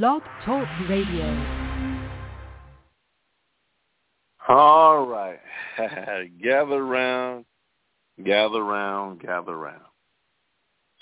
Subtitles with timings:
[0.00, 1.26] Blog Talk Radio.
[4.48, 5.38] All right.
[6.42, 7.44] gather around,
[8.24, 9.82] gather around, gather around.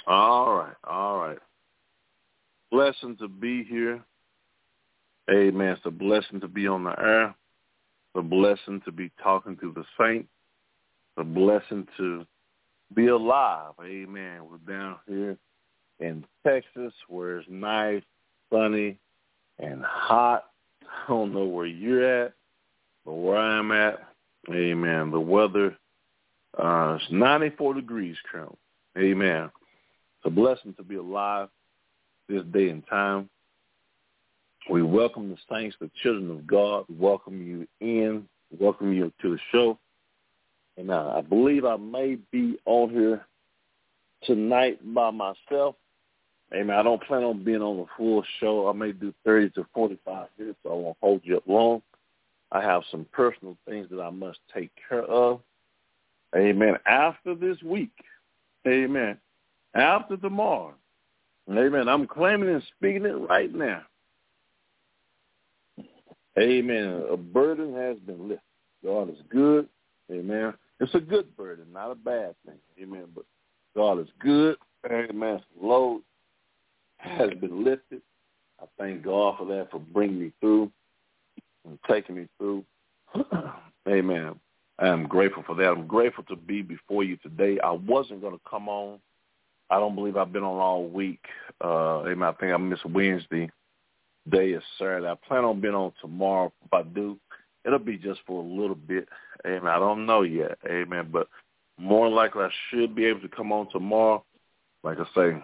[0.08, 1.38] All right, all right.
[2.72, 4.02] Blessing to be here.
[5.30, 5.68] Amen.
[5.68, 7.26] It's a blessing to be on the air.
[7.26, 10.30] It's a blessing to be talking to the saints.
[11.16, 12.26] It's a blessing to
[12.96, 13.74] be alive.
[13.84, 14.40] Amen.
[14.50, 15.36] We're down here
[16.00, 18.02] in Texas where it's nice,
[18.52, 18.98] sunny,
[19.58, 20.44] and hot.
[20.82, 22.32] I don't know where you're at,
[23.04, 24.00] but where I'm at,
[24.52, 25.76] amen, the weather
[26.58, 28.58] uh, is 94 degrees currently.
[28.98, 29.44] Amen.
[29.44, 31.48] It's a blessing to be alive
[32.28, 33.28] this day and time.
[34.68, 36.84] We welcome the saints, the children of God.
[36.88, 39.78] We welcome you in, welcome you to the show.
[40.76, 43.26] And uh, I believe I may be on here
[44.24, 45.76] tonight by myself.
[46.52, 46.76] Amen.
[46.76, 48.68] I don't plan on being on the full show.
[48.68, 51.82] I may do 30 to 45 minutes, so I won't hold you up long.
[52.50, 55.40] I have some personal things that I must take care of.
[56.36, 56.74] Amen.
[56.86, 57.92] After this week,
[58.66, 59.18] amen.
[59.74, 60.74] After tomorrow,
[61.48, 61.88] amen.
[61.88, 63.82] I'm claiming and speaking it right now.
[66.38, 67.04] Amen.
[67.10, 68.40] A burden has been lifted.
[68.84, 69.68] God is good.
[70.10, 70.54] Amen.
[70.80, 72.58] It's a good burden, not a bad thing.
[72.80, 73.06] Amen.
[73.14, 73.24] But
[73.76, 74.56] God is good.
[74.90, 75.40] Amen.
[75.60, 76.02] Load
[77.20, 78.02] has been lifted.
[78.60, 80.70] I thank God for that, for bringing me through
[81.64, 82.64] and taking me through.
[83.88, 84.38] Amen.
[84.78, 85.68] I am grateful for that.
[85.68, 87.58] I'm grateful to be before you today.
[87.60, 88.98] I wasn't going to come on.
[89.68, 91.24] I don't believe I've been on all week.
[91.62, 92.28] Uh, amen.
[92.28, 93.50] I think I missed Wednesday.
[94.28, 95.06] Day is Saturday.
[95.06, 96.52] I plan on being on tomorrow.
[96.64, 97.18] If I do,
[97.64, 99.08] it'll be just for a little bit.
[99.46, 99.66] Amen.
[99.66, 100.58] I don't know yet.
[100.68, 101.08] Amen.
[101.12, 101.28] But
[101.78, 104.24] more likely I should be able to come on tomorrow.
[104.82, 105.42] Like I say,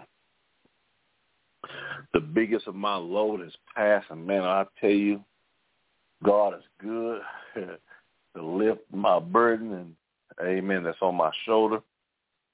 [2.13, 5.23] the biggest of my load is past, and man, I tell you,
[6.23, 7.21] God is good
[7.55, 9.95] to lift my burden, and
[10.41, 10.83] Amen.
[10.83, 11.79] That's on my shoulder.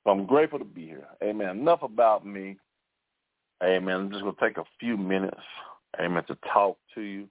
[0.04, 1.08] So I'm grateful to be here.
[1.24, 1.50] Amen.
[1.50, 2.58] Enough about me.
[3.64, 3.96] Amen.
[3.96, 5.40] I'm just going to take a few minutes,
[6.00, 7.28] amen, to talk to you.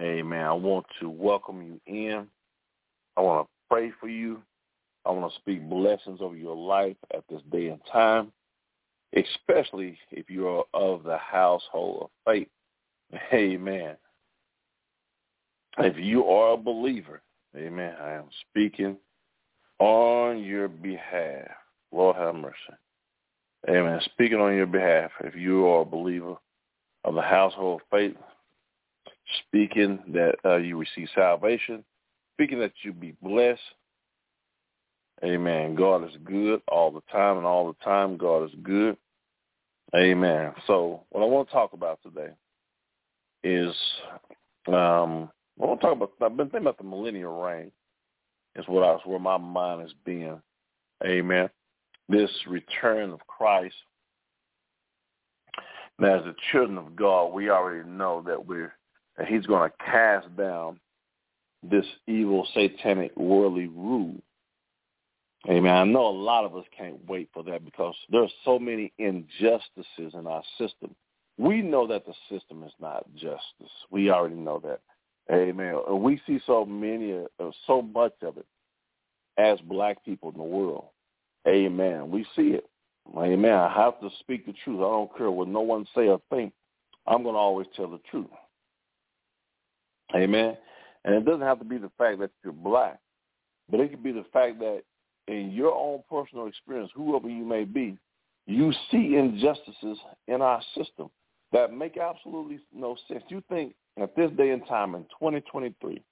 [0.00, 0.44] Amen.
[0.44, 2.26] I want to welcome you in.
[3.16, 4.42] I want to pray for you.
[5.04, 8.32] I want to speak blessings over your life at this day and time
[9.16, 12.48] especially if you are of the household of faith.
[13.32, 13.96] Amen.
[15.78, 17.22] If you are a believer,
[17.56, 18.96] amen, I am speaking
[19.78, 21.48] on your behalf.
[21.92, 22.56] Lord have mercy.
[23.68, 24.00] Amen.
[24.04, 26.36] Speaking on your behalf, if you are a believer
[27.04, 28.16] of the household of faith,
[29.46, 31.84] speaking that uh, you receive salvation,
[32.34, 33.60] speaking that you be blessed.
[35.24, 35.74] Amen.
[35.74, 38.96] God is good all the time, and all the time God is good.
[39.94, 40.52] Amen.
[40.66, 42.32] So what I want to talk about today
[43.44, 43.74] is
[44.66, 45.30] um,
[45.60, 46.10] I want to talk about.
[46.20, 47.70] I've been thinking about the millennial reign.
[48.56, 50.40] Is what I was where my mind has been.
[51.04, 51.50] Amen.
[52.08, 53.74] This return of Christ.
[55.98, 58.74] Now, as the children of God, we already know that we're
[59.18, 60.80] that He's going to cast down
[61.62, 64.16] this evil, satanic, worldly rule
[65.48, 65.72] Amen.
[65.72, 68.92] I know a lot of us can't wait for that because there are so many
[68.98, 70.94] injustices in our system.
[71.38, 73.72] We know that the system is not justice.
[73.90, 74.80] We already know that.
[75.32, 75.76] Amen.
[76.00, 77.24] We see so many,
[77.66, 78.46] so much of it
[79.38, 80.86] as black people in the world.
[81.46, 82.10] Amen.
[82.10, 82.68] We see it.
[83.16, 83.52] Amen.
[83.52, 84.78] I have to speak the truth.
[84.78, 86.52] I don't care what no one say or think.
[87.06, 88.26] I'm going to always tell the truth.
[90.14, 90.56] Amen.
[91.04, 92.98] And it doesn't have to be the fact that you're black,
[93.70, 94.82] but it could be the fact that
[95.28, 97.98] in your own personal experience, whoever you may be,
[98.46, 99.98] you see injustices
[100.28, 101.10] in our system
[101.52, 103.24] that make absolutely no sense.
[103.28, 106.02] You think at this day and time in 2023,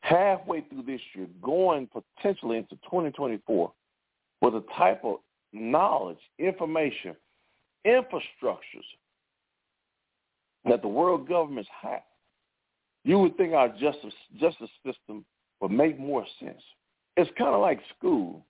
[0.00, 3.72] halfway through this year, going potentially into 2024,
[4.40, 5.16] with the type of
[5.52, 7.16] knowledge, information,
[7.86, 8.86] infrastructures
[10.64, 12.02] that the world governments have,
[13.04, 15.24] you would think our justice justice system
[15.60, 16.60] would make more sense
[17.18, 18.46] it's kind of like school.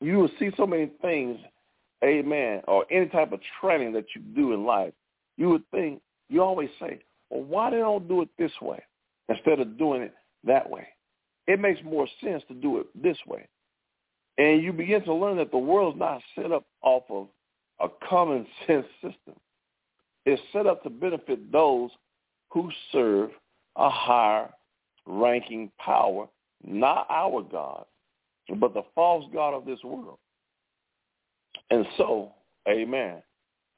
[0.00, 1.38] You will see so many things,
[2.04, 4.92] amen, or any type of training that you do in life.
[5.36, 6.98] You would think, you always say,
[7.30, 8.82] well, why they don't do it this way
[9.28, 10.12] instead of doing it
[10.44, 10.88] that way?
[11.46, 13.46] It makes more sense to do it this way.
[14.38, 17.28] And you begin to learn that the world is not set up off of
[17.80, 19.34] a common sense system.
[20.26, 21.90] It's set up to benefit those
[22.50, 23.30] who serve
[23.76, 24.50] a higher
[25.06, 26.28] ranking power,
[26.64, 27.84] not our God,
[28.56, 30.18] but the false God of this world.
[31.70, 32.32] And so,
[32.68, 33.22] amen,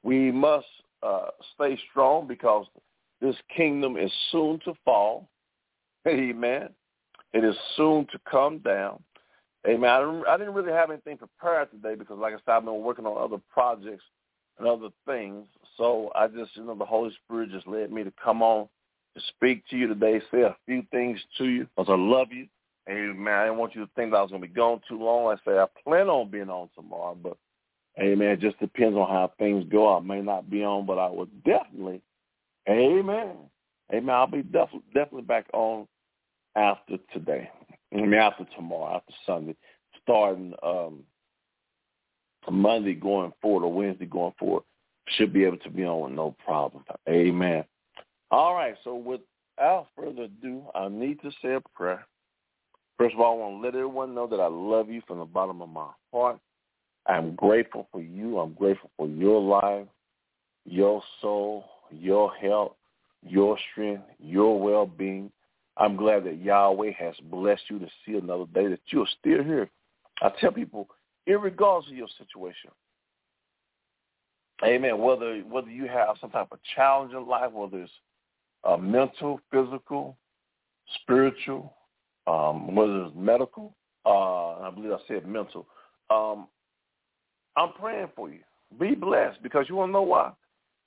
[0.03, 0.65] we must
[1.03, 2.65] uh, stay strong because
[3.21, 5.29] this kingdom is soon to fall.
[6.07, 6.69] Amen.
[7.33, 9.01] It is soon to come down.
[9.67, 9.89] Amen.
[9.89, 13.05] I I didn't really have anything prepared today because, like I said, I've been working
[13.05, 14.03] on other projects
[14.59, 15.47] and other things.
[15.77, 18.67] So I just, you know, the Holy Spirit just led me to come on
[19.15, 22.47] to speak to you today, say a few things to you because I love you.
[22.89, 23.33] Amen.
[23.33, 25.31] I didn't want you to think that I was going to be gone too long.
[25.31, 27.37] I say I plan on being on tomorrow, but
[27.99, 29.95] amen, it just depends on how things go.
[29.95, 32.01] I may not be on, but I will definitely,
[32.69, 33.37] amen,
[33.93, 35.87] amen, I'll be definitely, definitely back on
[36.55, 37.49] after today.
[37.93, 39.55] I mean, after tomorrow, after Sunday,
[40.01, 41.03] starting um,
[42.51, 44.63] Monday going forward or Wednesday going forward,
[45.17, 46.83] should be able to be on with no problem.
[47.09, 47.63] Amen.
[48.31, 52.05] All right, so without further ado, I need to say a prayer.
[52.97, 55.25] First of all, I want to let everyone know that I love you from the
[55.25, 56.39] bottom of my heart.
[57.05, 58.39] I'm grateful for you.
[58.39, 59.87] I'm grateful for your life,
[60.65, 62.73] your soul, your health,
[63.21, 65.31] your strength, your well-being.
[65.77, 69.69] I'm glad that Yahweh has blessed you to see another day, that you're still here.
[70.21, 70.87] I tell people,
[71.27, 72.69] regardless of your situation,
[74.63, 77.91] amen, whether whether you have some type of challenge in life, whether it's
[78.63, 80.15] uh, mental, physical,
[81.01, 81.73] spiritual,
[82.27, 83.75] um, whether it's medical,
[84.05, 85.67] uh, I believe I said mental,
[86.09, 86.47] um,
[87.55, 88.39] I'm praying for you.
[88.79, 90.31] Be blessed because you want to know why?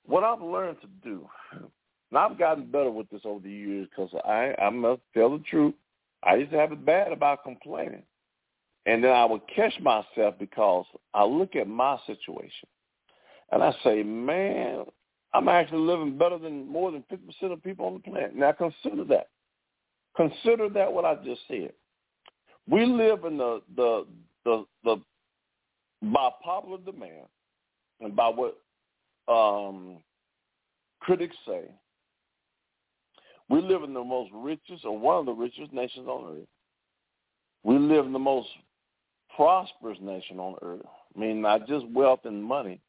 [0.05, 4.09] What I've learned to do, and I've gotten better with this over the years because
[4.25, 5.73] I, I must tell the truth.
[6.23, 8.03] I used to have it bad about complaining.
[8.85, 12.69] And then I would catch myself because I look at my situation
[13.51, 14.85] and I say, man,
[15.33, 18.35] I'm actually living better than more than 50% of people on the planet.
[18.35, 19.27] Now consider that.
[20.17, 21.71] Consider that what I just said.
[22.69, 24.05] We live in the the
[24.43, 24.97] the, the
[26.11, 27.27] by popular demand
[28.01, 28.57] and by what
[29.27, 29.97] um,
[30.99, 31.65] critics say,
[33.49, 36.47] we live in the most richest or one of the richest nations on earth.
[37.63, 38.49] We live in the most
[39.35, 40.85] prosperous nation on earth.
[41.15, 42.79] I mean, not just wealth and money,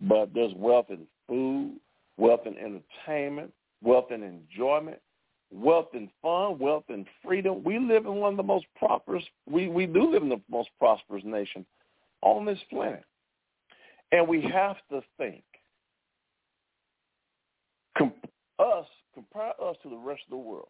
[0.00, 1.78] but there's wealth in food,
[2.16, 4.98] wealth in entertainment, wealth in enjoyment,
[5.50, 7.62] wealth and fun, wealth and freedom.
[7.62, 10.70] We live in one of the most prosperous, we, we do live in the most
[10.78, 11.64] prosperous nation
[12.22, 13.04] on this planet.
[14.12, 15.42] And we have to think,
[17.96, 18.12] com-
[18.58, 20.68] us, compare us to the rest of the world.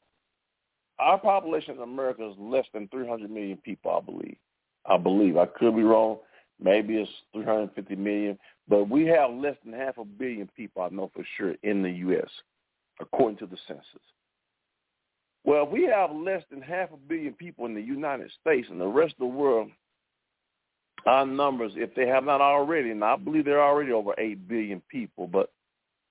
[0.99, 4.37] Our population in America is less than 300 million people, I believe.
[4.87, 5.37] I believe.
[5.37, 6.19] I could be wrong.
[6.59, 8.39] Maybe it's 350 million.
[8.69, 11.91] But we have less than half a billion people, I know for sure, in the
[11.91, 12.29] U.S.,
[13.01, 13.85] according to the census.
[15.47, 18.81] Well, if we have less than half a billion people in the United States and
[18.81, 19.71] the rest of the world,
[21.07, 24.83] our numbers, if they have not already, and I believe they're already over 8 billion
[24.89, 25.53] people, but,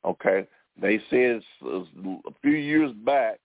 [0.05, 0.47] okay,
[0.81, 3.39] they said a few years back,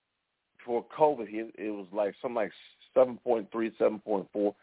[0.58, 2.52] before COVID hit, it was like something like
[2.96, 4.54] 7.3, 7.4,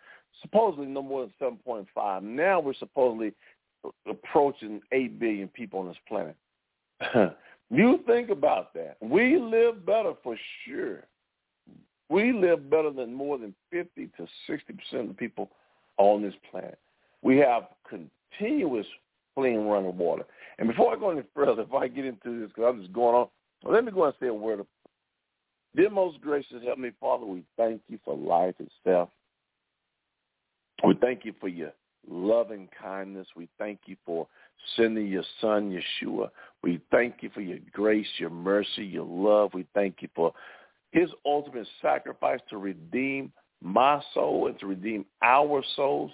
[0.41, 2.23] supposedly no more than 7.5.
[2.23, 3.33] Now we're supposedly
[4.09, 6.35] approaching 8 billion people on this planet.
[7.69, 8.95] you think about that.
[9.01, 11.03] We live better for sure.
[12.09, 15.49] We live better than more than 50 to 60% of the people
[15.97, 16.79] on this planet.
[17.21, 18.85] We have continuous
[19.35, 20.23] clean running water.
[20.57, 23.15] And before I go any further, if I get into this, because I'm just going
[23.15, 23.27] on,
[23.63, 24.67] well, let me go and say a word of
[25.75, 29.09] Dear most gracious Heavenly Father, we thank you for life itself.
[30.83, 31.71] We thank you for your
[32.09, 33.27] loving kindness.
[33.35, 34.27] We thank you for
[34.75, 36.29] sending your son, Yeshua.
[36.63, 39.53] We thank you for your grace, your mercy, your love.
[39.53, 40.33] We thank you for
[40.91, 46.11] his ultimate sacrifice to redeem my soul and to redeem our souls.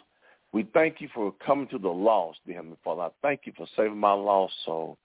[0.52, 3.02] We thank you for coming to the lost, dear Heavenly Father.
[3.04, 4.98] I thank you for saving my lost soul,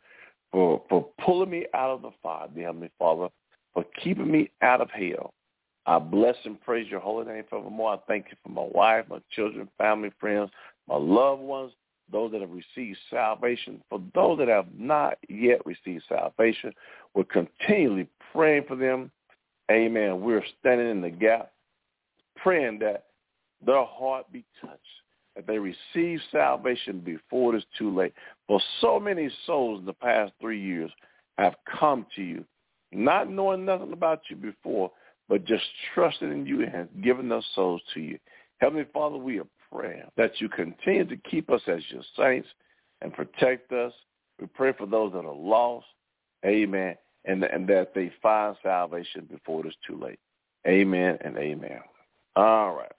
[0.53, 3.29] for, for pulling me out of the fire, dear Heavenly Father,
[3.73, 5.33] for keeping me out of hell.
[5.87, 7.95] I bless and praise your holy name forevermore.
[7.95, 10.51] I thank you for my wife, my children, family, friends,
[10.87, 11.73] my loved ones,
[12.13, 13.83] those that have received salvation.
[13.89, 16.73] For those that have not yet received salvation,
[17.15, 19.11] we're continually praying for them.
[19.71, 20.21] Amen.
[20.21, 21.53] We're standing in the gap,
[22.37, 23.05] praying that
[23.65, 24.81] their heart be touched,
[25.37, 28.15] that they receive salvation before it is too late.
[28.47, 30.91] For so many souls in the past three years
[31.37, 32.45] have come to you,
[32.93, 34.91] not knowing nothing about you before,
[35.29, 38.19] but just trusting in you and giving their souls to you.
[38.59, 42.49] Heavenly Father, we are praying that you continue to keep us as your saints
[43.03, 43.93] and protect us.
[44.41, 45.87] We pray for those that are lost.
[46.45, 46.97] Amen.
[47.29, 50.19] And, and that they find salvation before it is too late.
[50.67, 51.81] Amen and amen.
[52.35, 52.93] All right.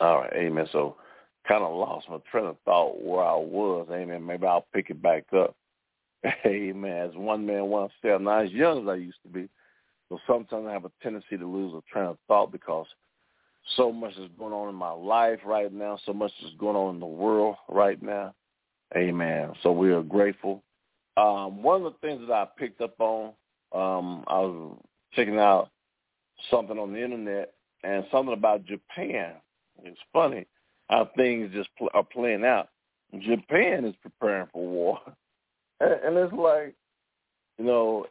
[0.00, 0.32] All right.
[0.34, 0.66] Amen.
[0.70, 0.96] So
[1.48, 3.88] kind of lost my train of thought where I was.
[3.90, 4.24] Amen.
[4.24, 5.56] Maybe I'll pick it back up.
[6.46, 7.08] Amen.
[7.08, 9.48] As one man once said, I'm not as young as I used to be,
[10.08, 12.86] but sometimes I have a tendency to lose a train of thought because
[13.76, 16.94] so much is going on in my life right now, so much is going on
[16.94, 18.34] in the world right now.
[18.96, 19.52] Amen.
[19.62, 20.62] So we are grateful.
[21.16, 23.32] Um, one of the things that I picked up on,
[23.72, 24.78] um, I was
[25.12, 25.70] checking out
[26.50, 27.52] something on the internet
[27.84, 29.32] and something about Japan.
[29.84, 30.46] It's funny
[30.88, 32.68] how things just pl- are playing out.
[33.20, 34.98] Japan is preparing for war,
[35.80, 36.74] and, and it's like,
[37.58, 38.06] you know,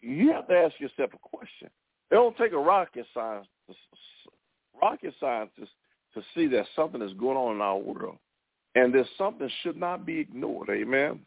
[0.00, 1.68] you have to ask yourself a question.
[2.10, 3.46] It don't take a rocket science,
[4.80, 5.72] rocket scientist,
[6.14, 8.18] to see that something is going on in our world,
[8.76, 10.68] and there's something should not be ignored.
[10.70, 11.20] Amen.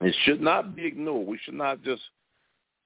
[0.00, 1.26] It should not be ignored.
[1.26, 2.02] We should not just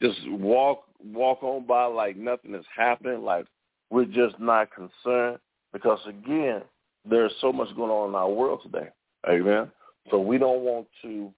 [0.03, 3.47] just walk walk on by like nothing is happening, like
[3.91, 5.39] we're just not concerned.
[5.73, 6.63] Because again,
[7.09, 8.89] there's so much going on in our world today.
[9.29, 9.71] Amen.
[10.11, 11.33] So we don't want to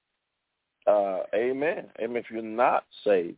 [0.87, 1.87] uh amen.
[2.00, 2.17] Amen.
[2.17, 3.37] If you're not saved,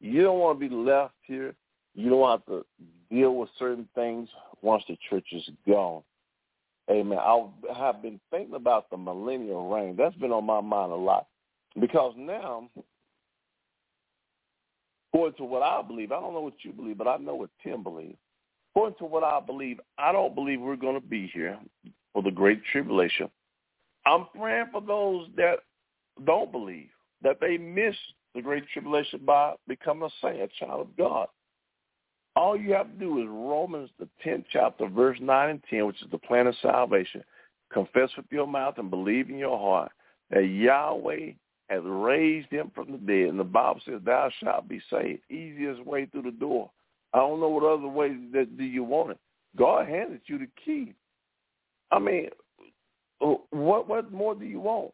[0.00, 1.54] you don't want to be left here.
[1.94, 2.64] You don't have to
[3.10, 4.28] deal with certain things
[4.60, 6.02] once the church is gone.
[6.90, 7.18] Amen.
[7.18, 9.96] I have been thinking about the millennial reign.
[9.96, 11.26] That's been on my mind a lot.
[11.78, 12.68] Because now
[15.16, 17.48] According to what I believe, I don't know what you believe, but I know what
[17.62, 18.18] Tim believes.
[18.74, 21.58] According to what I believe, I don't believe we're going to be here
[22.12, 23.30] for the great tribulation.
[24.04, 25.60] I'm praying for those that
[26.26, 26.90] don't believe,
[27.22, 27.94] that they miss
[28.34, 31.28] the great tribulation by becoming a saint, a child of God.
[32.34, 36.02] All you have to do is Romans, the 10th chapter, verse 9 and 10, which
[36.02, 37.24] is the plan of salvation.
[37.72, 39.90] Confess with your mouth and believe in your heart
[40.28, 41.32] that Yahweh
[41.68, 43.30] has raised him from the dead.
[43.30, 45.20] And the Bible says, thou shalt be saved.
[45.30, 46.70] Easiest way through the door.
[47.12, 49.18] I don't know what other way that do you want it.
[49.56, 50.94] God handed you the key.
[51.90, 52.28] I mean,
[53.20, 54.92] uh, what what more do you want?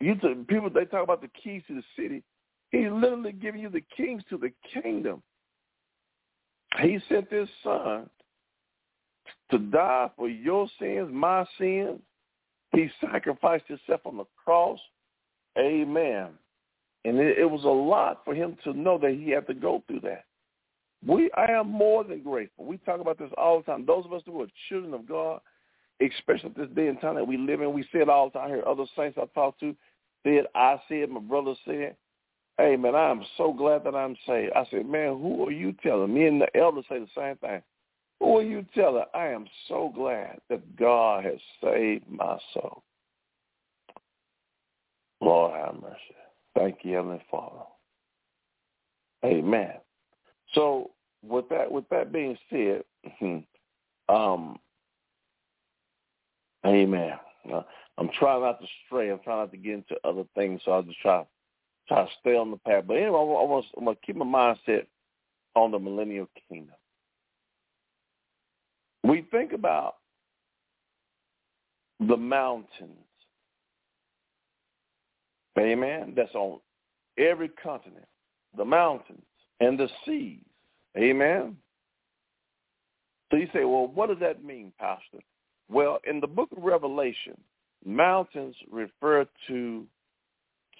[0.00, 2.22] You t- people they talk about the keys to the city.
[2.70, 5.22] He's literally giving you the keys to the kingdom.
[6.80, 8.08] He sent his son
[9.50, 12.00] to die for your sins, my sins.
[12.72, 14.78] He sacrificed himself on the cross
[15.58, 16.28] Amen.
[17.04, 19.82] And it, it was a lot for him to know that he had to go
[19.86, 20.24] through that.
[21.06, 22.64] We, I am more than grateful.
[22.64, 23.86] We talk about this all the time.
[23.86, 25.40] Those of us who are children of God,
[26.00, 28.38] especially at this day and time that we live in, we say it all the
[28.38, 28.64] time here.
[28.66, 29.76] Other saints I talk to
[30.24, 31.96] said, I said, my brother said,
[32.58, 34.52] hey, man, I am so glad that I'm saved.
[34.56, 36.12] I said, man, who are you telling?
[36.12, 37.62] Me and the elders say the same thing.
[38.18, 39.04] Who are you telling?
[39.14, 42.82] I am so glad that God has saved my soul.
[45.20, 45.96] Lord have mercy.
[46.56, 47.64] Thank you, Heavenly Father.
[49.24, 49.74] Amen.
[50.54, 50.90] So
[51.22, 52.84] with that with that being said,
[54.08, 54.58] um,
[56.66, 57.12] Amen.
[57.52, 57.62] Uh,
[57.96, 59.10] I'm trying not to stray.
[59.10, 61.24] I'm trying not to get into other things, so I'll just try
[61.86, 62.84] try to stay on the path.
[62.86, 64.86] But anyway, I want, I'm going to keep my mindset
[65.54, 66.74] on the millennial kingdom.
[69.04, 69.96] We think about
[72.00, 73.07] the mountains
[75.58, 76.12] Amen.
[76.16, 76.60] That's on
[77.18, 78.06] every continent,
[78.56, 79.22] the mountains
[79.60, 80.44] and the seas.
[80.96, 81.56] Amen.
[83.30, 85.18] So you say, well, what does that mean, Pastor?
[85.70, 87.36] Well, in the book of Revelation,
[87.84, 89.86] mountains refer to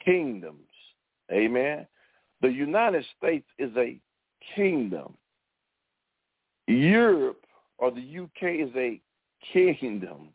[0.05, 0.71] kingdoms.
[1.31, 1.87] Amen.
[2.41, 3.99] The United States is a
[4.55, 5.15] kingdom.
[6.67, 7.45] Europe
[7.79, 9.01] or the UK is a
[9.53, 10.29] kingdom.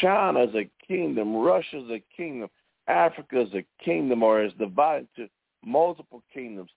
[0.00, 1.36] China is a kingdom.
[1.36, 2.48] Russia is a kingdom.
[2.88, 5.28] Africa is a kingdom or is divided to
[5.64, 6.70] multiple kingdoms.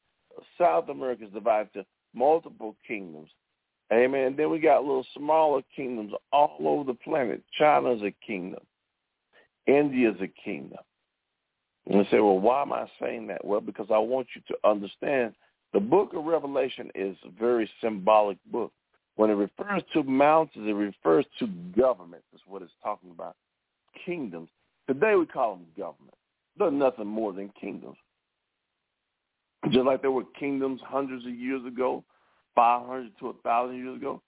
[0.58, 3.30] South America is divided to multiple kingdoms.
[3.92, 4.28] Amen.
[4.28, 7.42] And then we got little smaller kingdoms all over the planet.
[7.58, 8.62] China is a kingdom.
[9.68, 10.80] India is a kingdom.
[11.88, 13.44] And you say, well, why am I saying that?
[13.44, 15.34] Well, because I want you to understand
[15.74, 18.72] the book of Revelation is a very symbolic book.
[19.16, 21.48] When it refers to mountains, it refers to
[21.78, 22.25] governments.
[22.34, 23.36] is what it's talking about.
[24.06, 24.50] Kingdoms.
[24.89, 26.15] Today we call them government.
[26.58, 27.98] They're nothing more than kingdoms.
[29.69, 32.03] Just like there were kingdoms hundreds of years ago,
[32.55, 34.19] 500 to 1,000 years ago,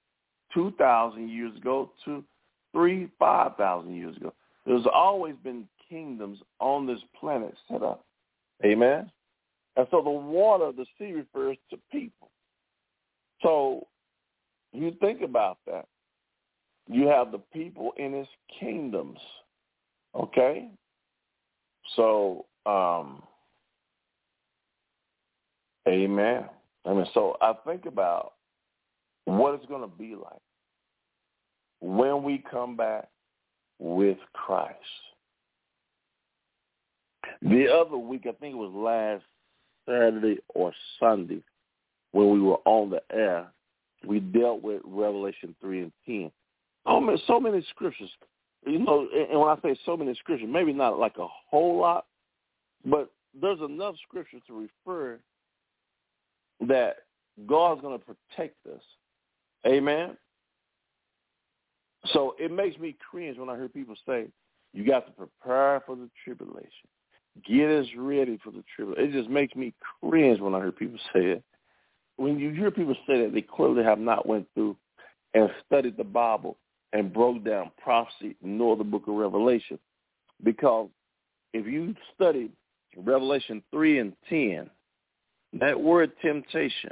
[0.54, 2.24] 2,000 years ago to
[2.74, 4.32] 3, 5,000 years ago.
[4.68, 8.06] There's always been kingdoms on this planet set up.
[8.64, 9.12] Amen?
[9.78, 12.30] And so the water, of the sea refers to people.
[13.42, 13.88] So
[14.74, 15.88] you think about that.
[16.88, 18.28] You have the people in his
[18.60, 19.18] kingdoms.
[20.16, 20.70] Okay?
[21.96, 23.24] So, um,
[25.88, 26.46] amen.
[26.86, 28.34] I mean, so I think about
[29.26, 30.42] what it's going to be like
[31.80, 33.08] when we come back
[33.80, 34.76] with Christ.
[37.42, 39.24] The other week, I think it was last
[39.88, 41.42] Saturday or Sunday,
[42.12, 43.48] when we were on the air,
[44.06, 46.32] we dealt with Revelation 3 and 10.
[46.86, 48.10] Oh, man, so many scriptures.
[48.66, 52.06] You know, and when I say so many scriptures, maybe not like a whole lot,
[52.86, 55.20] but there's enough scripture to refer
[56.68, 56.98] that
[57.48, 58.82] God's going to protect us.
[59.66, 60.16] Amen.
[62.14, 64.28] So it makes me cringe when I hear people say,
[64.74, 66.70] you got to prepare for the tribulation.
[67.48, 69.10] Get us ready for the tribulation.
[69.10, 71.44] It just makes me cringe when I hear people say it.
[72.18, 74.78] When you hear people say that, they clearly have not went through
[75.34, 76.58] and studied the Bible
[76.94, 79.80] and broke down prophecy nor the book of Revelation.
[80.44, 80.90] Because
[81.54, 82.50] if you study
[82.98, 84.70] Revelation 3 and 10,
[85.60, 86.92] that word temptation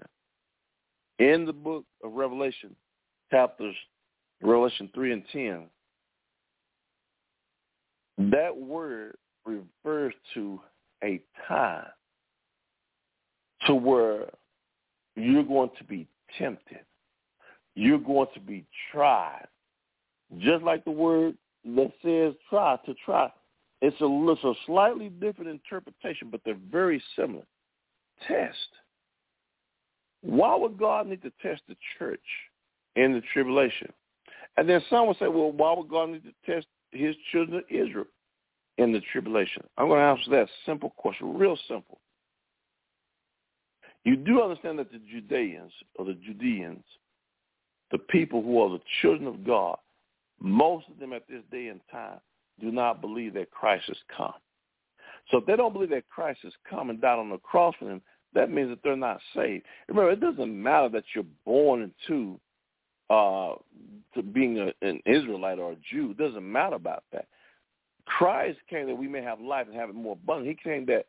[1.19, 2.75] in the book of Revelation,
[3.31, 3.75] chapters
[4.41, 5.65] Revelation 3 and 10,
[8.31, 10.59] that word refers to
[11.03, 11.87] a time
[13.65, 14.25] to where
[15.15, 16.79] you're going to be tempted.
[17.75, 19.47] You're going to be tried.
[20.37, 23.31] Just like the word that says try, to try.
[23.81, 27.43] It's a, it's a slightly different interpretation, but they're very similar.
[28.27, 28.57] Test.
[30.21, 32.19] Why would God need to test the church
[32.95, 33.91] in the tribulation?
[34.57, 37.63] And then some would say, well, why would God need to test his children of
[37.69, 38.05] Israel
[38.77, 39.63] in the tribulation?
[39.77, 41.99] I'm going to answer that simple question, real simple.
[44.03, 46.83] You do understand that the Judeans or the Judeans,
[47.91, 49.77] the people who are the children of God,
[50.39, 52.19] most of them at this day and time
[52.59, 54.33] do not believe that Christ has come.
[55.29, 57.85] So if they don't believe that Christ has come and died on the cross for
[57.85, 58.01] them,
[58.33, 59.65] that means that they're not saved.
[59.87, 62.39] Remember, it doesn't matter that you're born into
[63.09, 63.55] uh,
[64.13, 66.11] to being a, an Israelite or a Jew.
[66.11, 67.27] It doesn't matter about that.
[68.05, 70.47] Christ came that we may have life and have it more abundant.
[70.47, 71.05] He came that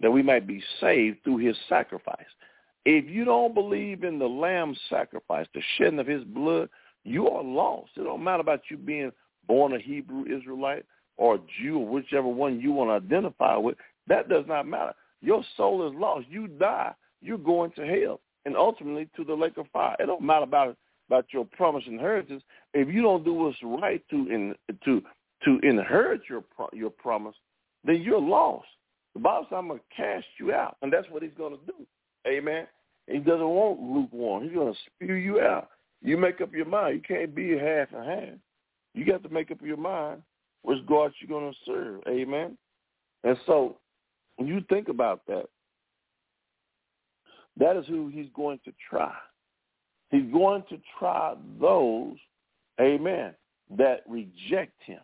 [0.00, 2.26] that we might be saved through his sacrifice.
[2.84, 6.68] If you don't believe in the lamb's sacrifice, the shedding of his blood,
[7.04, 7.90] you are lost.
[7.96, 9.12] It don't matter about you being
[9.46, 10.84] born a Hebrew Israelite
[11.16, 13.76] or a Jew or whichever one you want to identify with.
[14.06, 14.92] That does not matter.
[15.20, 16.26] Your soul is lost.
[16.28, 16.94] You die.
[17.22, 19.96] You're going to hell and ultimately to the lake of fire.
[19.98, 20.76] It don't matter about
[21.08, 22.42] about your promised inheritance.
[22.72, 25.02] If you don't do what's right to in, to
[25.44, 27.34] to inherit your your promise,
[27.84, 28.66] then you're lost.
[29.14, 31.66] The Bible says, "I'm going to cast you out," and that's what He's going to
[31.66, 31.86] do.
[32.26, 32.66] Amen.
[33.06, 34.44] He doesn't want lukewarm.
[34.44, 35.68] He's going to spew you out.
[36.04, 36.96] You make up your mind.
[36.96, 38.38] You can't be half and half.
[38.94, 40.22] You got to make up your mind
[40.62, 42.00] which God you're going to serve.
[42.06, 42.56] Amen.
[43.24, 43.78] And so,
[44.36, 45.46] when you think about that,
[47.56, 49.14] that is who He's going to try.
[50.10, 52.16] He's going to try those,
[52.80, 53.34] amen,
[53.76, 55.00] that reject him.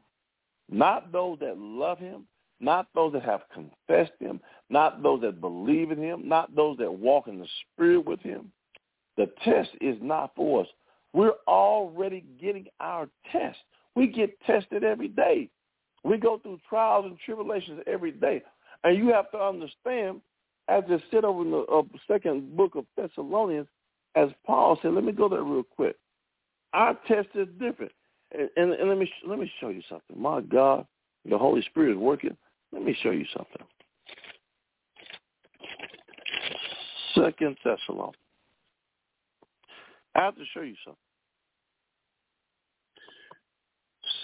[0.71, 2.27] Not those that love him,
[2.61, 6.93] not those that have confessed him, not those that believe in him, not those that
[6.93, 8.53] walk in the spirit with him.
[9.17, 10.69] The test is not for us.
[11.12, 13.59] We're already getting our test.
[13.94, 15.51] We get tested every day.
[16.05, 18.42] We go through trials and tribulations every day.
[18.85, 20.20] And you have to understand,
[20.68, 23.66] as it said over in the uh, second book of Thessalonians,
[24.14, 25.96] as Paul said, let me go there real quick.
[26.73, 27.92] Our test is different.
[28.33, 30.20] And, and, and let me let me show you something.
[30.20, 30.87] My God,
[31.29, 32.37] the Holy Spirit is working.
[32.73, 33.66] Let me show you something.
[37.14, 38.16] Second Thessalonians.
[40.14, 40.99] I have to show you something.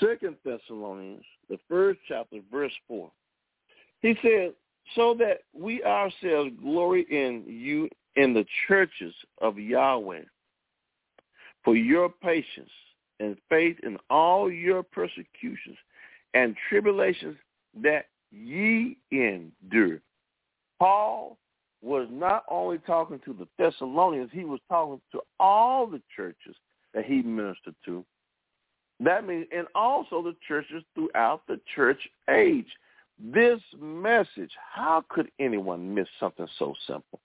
[0.01, 3.11] Second Thessalonians, the first chapter, verse four.
[4.01, 4.53] He says,
[4.95, 10.23] so that we ourselves glory in you in the churches of Yahweh
[11.65, 12.71] for your patience
[13.19, 15.77] and faith in all your persecutions
[16.35, 17.37] and tribulations
[17.83, 20.01] that ye endure.
[20.79, 21.39] Paul
[21.87, 26.57] was not only talking to the Thessalonians, he was talking to all the churches
[26.93, 28.05] that he ministered to.
[28.99, 32.67] That means, and also the churches throughout the church age.
[33.33, 37.21] This message, how could anyone miss something so simple?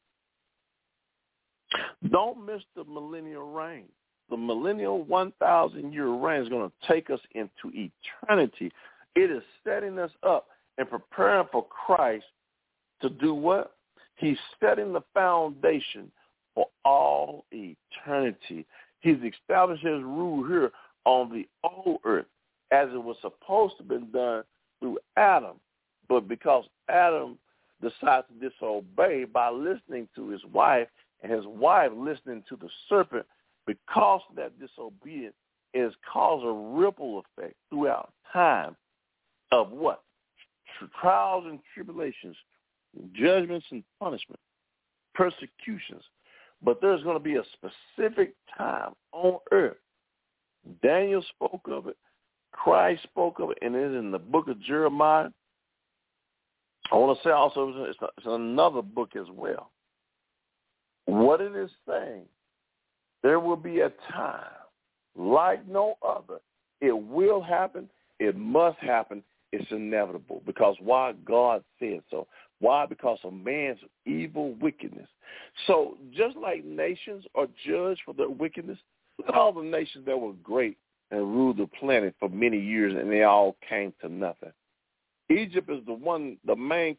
[2.10, 3.86] Don't miss the millennial reign.
[4.30, 8.72] The millennial 1,000-year reign is going to take us into eternity.
[9.16, 10.48] It is setting us up
[10.78, 12.26] and preparing for Christ
[13.02, 13.76] to do what?
[14.22, 16.12] He's setting the foundation
[16.54, 18.68] for all eternity.
[19.00, 20.72] He's established his rule here
[21.06, 22.28] on the old earth
[22.72, 24.44] as it was supposed to have been done
[24.80, 25.60] through Adam.
[26.08, 27.40] But because Adam
[27.82, 30.88] decided to disobey by listening to his wife,
[31.24, 33.26] and his wife listening to the serpent
[33.66, 35.36] because that disobedience
[35.74, 38.76] is caused a ripple effect throughout time
[39.52, 40.04] of what?
[41.00, 42.36] trials and tribulations,
[43.14, 44.40] judgments and punishment,
[45.14, 46.04] persecutions.
[46.64, 49.78] But there's going to be a specific time on earth.
[50.84, 51.98] Daniel spoke of it.
[52.52, 55.30] Christ spoke of it, and it's in the book of Jeremiah.
[56.92, 59.72] I want to say also it's another book as well.
[61.06, 62.24] What it is saying,
[63.24, 64.46] there will be a time
[65.16, 66.40] like no other.
[66.82, 67.90] It will happen.
[68.20, 69.24] It must happen.
[69.52, 72.28] It's inevitable because why God said so.
[72.62, 72.86] Why?
[72.86, 75.10] Because of man's evil wickedness.
[75.68, 78.78] So just like nations are judged for their wickedness,
[79.18, 80.78] look at all the nations that were great
[81.10, 84.54] and ruled the planet for many years and they all came to nothing.
[85.30, 86.96] Egypt is the one, the main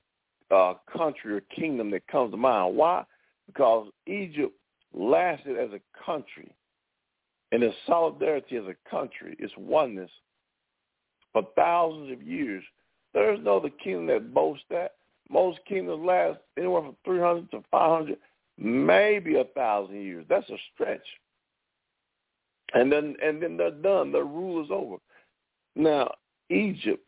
[0.50, 2.76] uh, country or kingdom that comes to mind.
[2.76, 3.04] Why?
[3.46, 4.52] Because Egypt
[4.92, 6.54] lasted as a country
[7.52, 10.10] and its solidarity as a country, its oneness
[11.32, 12.64] for thousands of years.
[13.14, 14.92] There is no other kingdom that boasts that.
[15.32, 18.18] Most kingdoms last anywhere from 300 to 500,
[18.58, 20.26] maybe a thousand years.
[20.28, 21.06] That's a stretch.
[22.74, 24.12] And then, and then they're done.
[24.12, 24.96] Their rule is over.
[25.74, 26.12] Now,
[26.50, 27.04] Egypt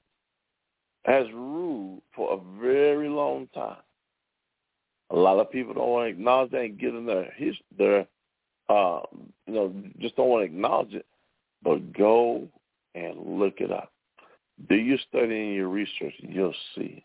[1.05, 3.77] has ruled for a very long time.
[5.11, 8.07] A lot of people don't want to acknowledge that and give them their history, their
[8.71, 9.01] uh
[9.47, 11.07] you know, just don't want to acknowledge it.
[11.63, 12.49] But go
[12.95, 13.93] and look it up.
[14.69, 17.05] Do your study and your research and you'll see.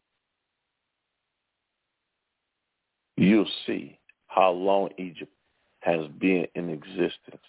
[3.20, 5.34] You'll see how long Egypt
[5.82, 7.44] has been in existence.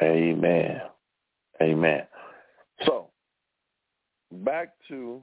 [0.00, 0.82] Amen.
[1.60, 2.02] Amen.
[2.86, 3.08] So
[4.30, 5.20] back to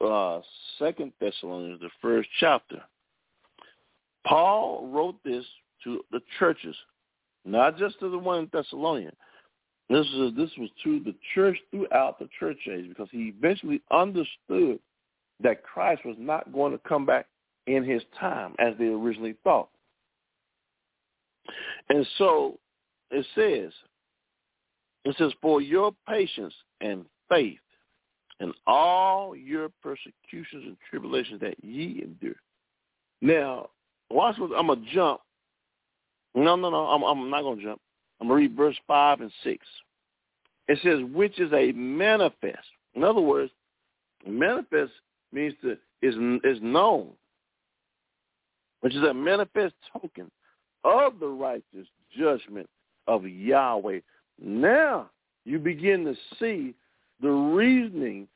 [0.00, 0.40] uh,
[0.78, 2.80] Second Thessalonians, the first chapter.
[4.24, 5.44] Paul wrote this
[5.82, 6.76] to the churches,
[7.44, 9.16] not just to the one in Thessalonica.
[9.90, 14.78] This is this was to the church throughout the church age because he eventually understood
[15.40, 17.26] that Christ was not going to come back
[17.66, 19.68] in his time as they originally thought.
[21.88, 22.58] And so
[23.10, 23.72] it says,
[25.04, 27.58] it says, for your patience and faith
[28.40, 32.36] and all your persecutions and tribulations that ye endure.
[33.20, 33.70] Now,
[34.10, 35.20] watch what I'm gonna jump.
[36.34, 37.80] No, no, no, I'm, I'm not gonna jump.
[38.20, 39.64] I'm gonna read verse five and six.
[40.68, 42.66] It says, which is a manifest.
[42.94, 43.52] In other words,
[44.26, 44.92] manifest
[45.34, 47.10] means to is is known,
[48.80, 50.30] which is a manifest token
[50.84, 52.68] of the righteous judgment
[53.06, 54.00] of Yahweh.
[54.40, 55.10] Now
[55.44, 56.74] you begin to see
[57.20, 58.28] the reasoning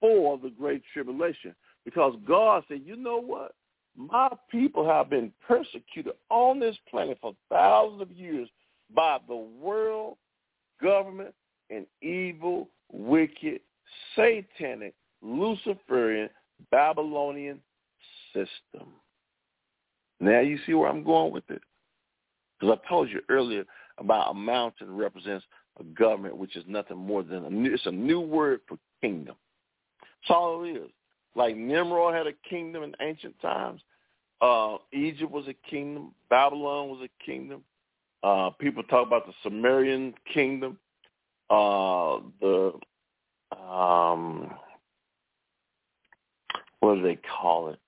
[0.00, 1.54] for the great tribulation.
[1.84, 3.54] Because God said, you know what?
[3.96, 8.48] My people have been persecuted on this planet for thousands of years
[8.94, 10.16] by the world,
[10.82, 11.34] government,
[11.70, 13.60] and evil, wicked,
[14.14, 16.30] satanic, Luciferian,
[16.70, 17.60] Babylonian
[18.32, 18.88] system.
[20.20, 21.62] Now you see where I'm going with it.
[22.58, 23.64] Because I told you earlier
[23.98, 25.44] about a mountain represents
[25.78, 29.36] a government, which is nothing more than a new, it's a new word for kingdom.
[30.00, 30.90] That's all it is.
[31.34, 33.80] Like Nimrod had a kingdom in ancient times.
[34.40, 36.12] Uh, Egypt was a kingdom.
[36.30, 37.62] Babylon was a kingdom.
[38.22, 40.78] Uh, people talk about the Sumerian kingdom.
[41.50, 42.72] Uh, the
[43.56, 44.52] um,
[46.80, 47.78] what do they call it?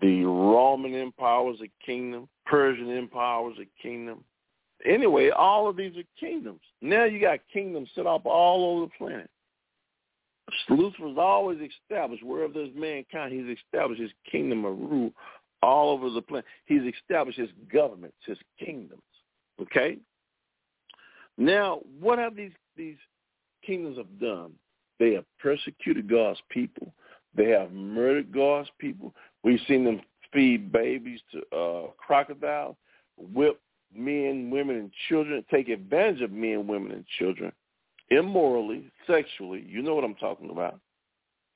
[0.00, 2.28] The Roman Empire was a kingdom.
[2.46, 4.24] Persian Empire was a kingdom.
[4.84, 6.60] Anyway, all of these are kingdoms.
[6.82, 9.30] Now you got kingdoms set up all over the planet.
[10.68, 15.10] Lucifer's always established wherever there's mankind, he's established his kingdom of rule
[15.62, 16.44] all over the planet.
[16.66, 19.00] He's established his governments, his kingdoms.
[19.60, 19.98] Okay?
[21.38, 22.96] Now, what have these these
[23.64, 24.52] kingdoms have done?
[25.00, 26.92] They have persecuted God's people.
[27.36, 29.14] They have murdered God's people.
[29.42, 30.00] We've seen them
[30.32, 32.76] feed babies to uh, crocodiles,
[33.16, 33.60] whip
[33.94, 37.52] men, women, and children, take advantage of men, women, and children
[38.10, 39.64] immorally, sexually.
[39.68, 40.78] You know what I'm talking about.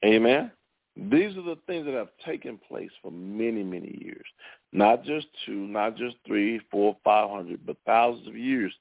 [0.05, 0.51] Amen.
[0.97, 4.27] These are the things that have taken place for many, many years.
[4.73, 8.73] Not just two, not just three, four, five hundred, but thousands of years.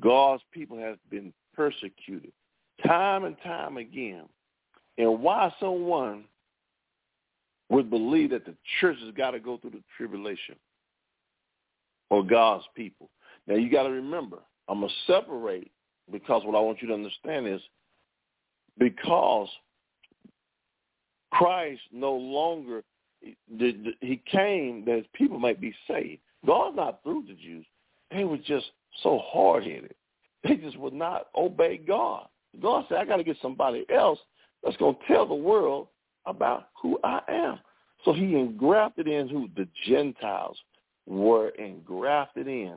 [0.00, 2.32] God's people have been persecuted
[2.84, 4.24] time and time again.
[4.98, 6.24] And why someone
[7.68, 10.54] would believe that the church has got to go through the tribulation
[12.10, 13.10] or God's people.
[13.46, 15.70] Now you got to remember, I'm going to separate
[16.10, 17.60] because what I want you to understand is
[18.78, 19.48] because
[21.32, 22.82] Christ no longer,
[23.20, 26.20] he came that his people might be saved.
[26.46, 27.66] God's not through the Jews.
[28.12, 28.66] They were just
[29.02, 29.94] so hard-headed.
[30.44, 32.28] They just would not obey God.
[32.62, 34.20] God said, I got to get somebody else
[34.62, 35.88] that's going to tell the world
[36.26, 37.58] about who I am.
[38.04, 40.56] So he engrafted in who the Gentiles
[41.06, 42.76] were engrafted in.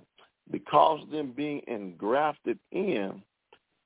[0.52, 3.22] Because of them being engrafted in,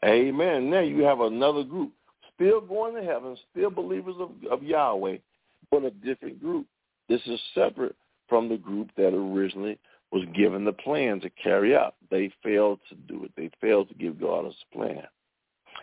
[0.06, 0.70] amen.
[0.70, 1.92] Now you have another group
[2.36, 5.18] still going to heaven, still believers of, of Yahweh,
[5.72, 6.66] but a different group.
[7.10, 7.96] This is separate
[8.30, 9.78] from the group that originally
[10.12, 11.96] was given the plan to carry out.
[12.10, 13.32] They failed to do it.
[13.36, 15.04] They failed to give God a plan.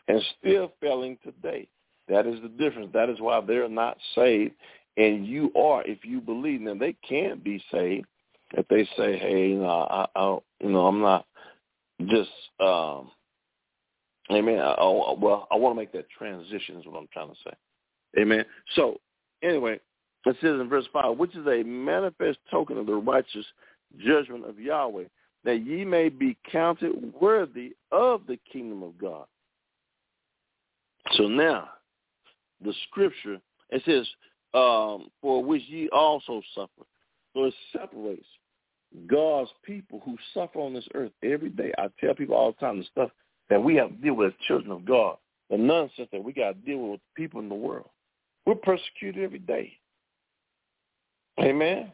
[0.08, 1.68] And still failing today.
[2.10, 2.90] That is the difference.
[2.92, 4.54] That is why they're not saved.
[4.96, 6.60] And you are if you believe.
[6.60, 8.06] Now they can't be saved
[8.54, 11.26] if they say, "Hey, you know, I, I you know, I'm not
[12.06, 13.10] just, um,
[14.30, 16.76] amen." I, I, well, I want to make that transition.
[16.76, 18.20] Is what I'm trying to say.
[18.20, 18.44] Amen.
[18.74, 18.98] So,
[19.42, 19.78] anyway,
[20.26, 23.46] it says in verse five, which is a manifest token of the righteous
[24.04, 25.04] judgment of Yahweh,
[25.44, 29.26] that ye may be counted worthy of the kingdom of God.
[31.12, 31.68] So now,
[32.62, 33.38] the scripture,
[33.70, 34.06] it says,
[34.54, 36.86] um, for which ye also suffer.
[37.34, 38.26] So it separates
[39.06, 41.72] God's people who suffer on this earth every day.
[41.78, 43.10] I tell people all the time the stuff
[43.48, 45.16] that we have to deal with as children of God,
[45.48, 47.88] the nonsense that we got to deal with people in the world.
[48.46, 49.74] We're persecuted every day.
[51.40, 51.92] Amen.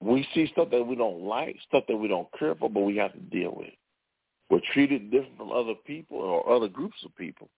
[0.00, 2.96] We see stuff that we don't like, stuff that we don't care for, but we
[2.96, 3.72] have to deal with.
[4.48, 7.48] We're treated different from other people or other groups of people.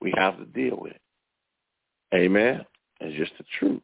[0.00, 1.00] We have to deal with it.
[2.14, 2.64] Amen.
[3.00, 3.80] It's just the truth.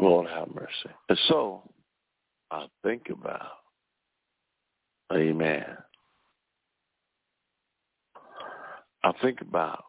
[0.00, 0.94] Lord have mercy.
[1.08, 1.62] And so
[2.50, 3.50] I think about,
[5.12, 5.76] amen.
[9.02, 9.84] I think about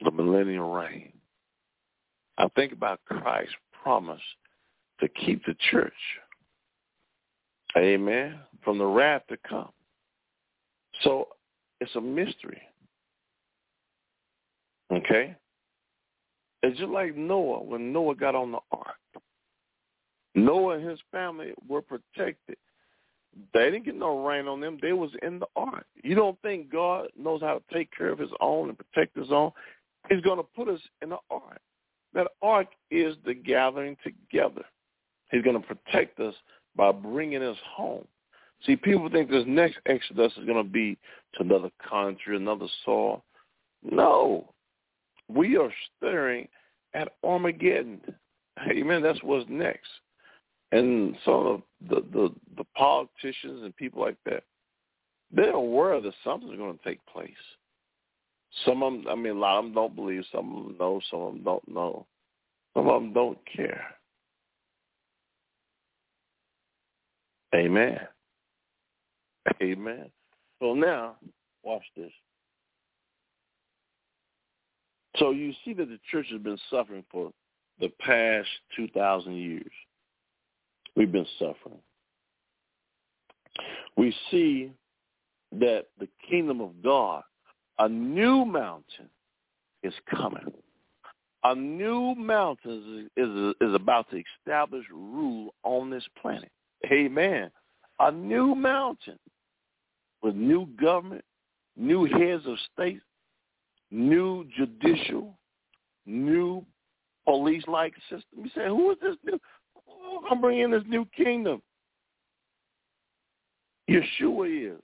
[0.00, 1.12] the millennial reign.
[2.38, 4.20] I think about Christ's promise
[5.00, 5.92] to keep the church.
[7.76, 8.38] Amen.
[8.64, 9.70] From the wrath to come.
[11.02, 11.28] So
[11.80, 12.60] it's a mystery.
[14.92, 15.34] Okay?
[16.62, 18.96] It's just like Noah when Noah got on the ark.
[20.34, 22.56] Noah and his family were protected.
[23.52, 24.78] They didn't get no rain on them.
[24.80, 25.86] They was in the ark.
[26.02, 29.30] You don't think God knows how to take care of his own and protect his
[29.30, 29.52] own?
[30.08, 31.60] He's going to put us in the ark.
[32.14, 34.64] That ark is the gathering together.
[35.30, 36.34] He's going to protect us
[36.76, 38.06] by bringing us home.
[38.64, 40.96] See, people think this next exodus is going to be
[41.34, 43.22] to another country, another soil.
[43.82, 44.48] No.
[45.28, 46.48] We are staring
[46.94, 48.00] at Armageddon.
[48.70, 49.02] Amen.
[49.02, 49.88] That's what's next.
[50.72, 54.42] And some of the, the, the politicians and people like that,
[55.32, 57.30] they're aware that something's going to take place.
[58.64, 60.24] Some of them, I mean, a lot of them don't believe.
[60.32, 61.00] Some of them know.
[61.10, 62.06] Some of them don't know.
[62.74, 63.84] Some of them don't care.
[67.54, 67.98] Amen.
[69.62, 70.10] Amen.
[70.60, 71.16] So now,
[71.62, 72.10] watch this.
[75.18, 77.32] So you see that the church has been suffering for
[77.80, 79.70] the past 2,000 years.
[80.94, 81.78] We've been suffering.
[83.96, 84.72] We see
[85.52, 87.22] that the kingdom of God,
[87.78, 89.08] a new mountain
[89.82, 90.52] is coming.
[91.44, 96.50] A new mountain is, is, is about to establish rule on this planet.
[96.90, 97.50] Amen.
[98.00, 99.18] A new mountain
[100.22, 101.24] with new government,
[101.76, 103.00] new heads of state,
[103.90, 105.36] new judicial,
[106.06, 106.64] new
[107.24, 108.44] police-like system.
[108.44, 109.38] You say, who is this new?
[109.88, 111.62] Oh, I'm bringing this new kingdom.
[113.88, 114.80] Yeshua is.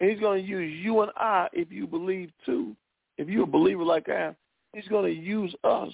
[0.00, 2.74] And he's going to use you and I if you believe too.
[3.18, 4.36] If you're a believer like I am,
[4.74, 5.92] he's going to use us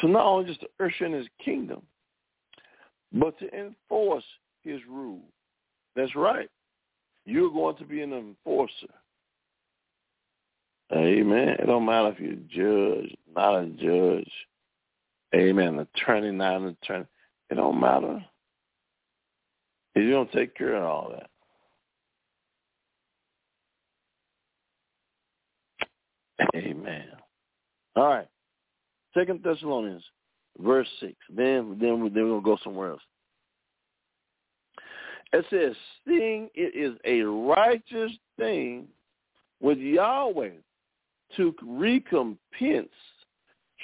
[0.00, 1.82] to not only just to usher in his kingdom,
[3.12, 4.24] but to enforce
[4.62, 5.20] his rule.
[5.94, 6.48] That's right.
[7.24, 8.92] You're going to be an enforcer.
[10.94, 11.48] Amen.
[11.58, 14.30] It don't matter if you're a judge, not a judge.
[15.34, 15.78] Amen.
[15.78, 17.06] Attorney, not an attorney.
[17.48, 18.22] It don't matter.
[19.94, 21.28] He's going to take care of all that.
[26.54, 27.08] Amen.
[27.96, 28.28] All right.
[29.14, 30.02] Second Thessalonians,
[30.58, 31.14] verse six.
[31.34, 33.02] Then, then, then we're gonna go somewhere else.
[35.32, 35.76] It says,
[36.06, 38.88] "Seeing it is a righteous thing
[39.60, 40.52] with Yahweh
[41.36, 42.88] to recompense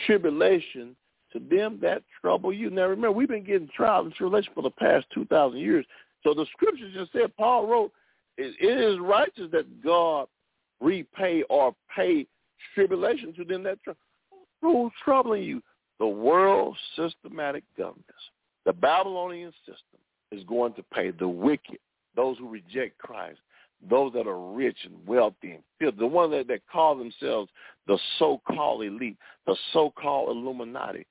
[0.06, 0.96] tribulation
[1.32, 2.70] to them that trouble you.
[2.70, 5.84] Now remember, we've been getting trials and tribulation for the past 2,000 years.
[6.22, 7.92] So the scriptures just said, Paul wrote,
[8.36, 10.28] it is righteous that God
[10.80, 12.26] repay or pay
[12.74, 14.90] tribulation to them that trouble.
[15.04, 15.62] Troubling you?
[15.98, 18.04] The world systematic governments.
[18.64, 19.98] The Babylonian system
[20.30, 21.78] is going to pay the wicked,
[22.14, 23.38] those who reject Christ.
[23.88, 27.50] Those that are rich and wealthy and filthy, the ones that, that call themselves
[27.86, 31.06] the so-called elite, the so-called Illuminati.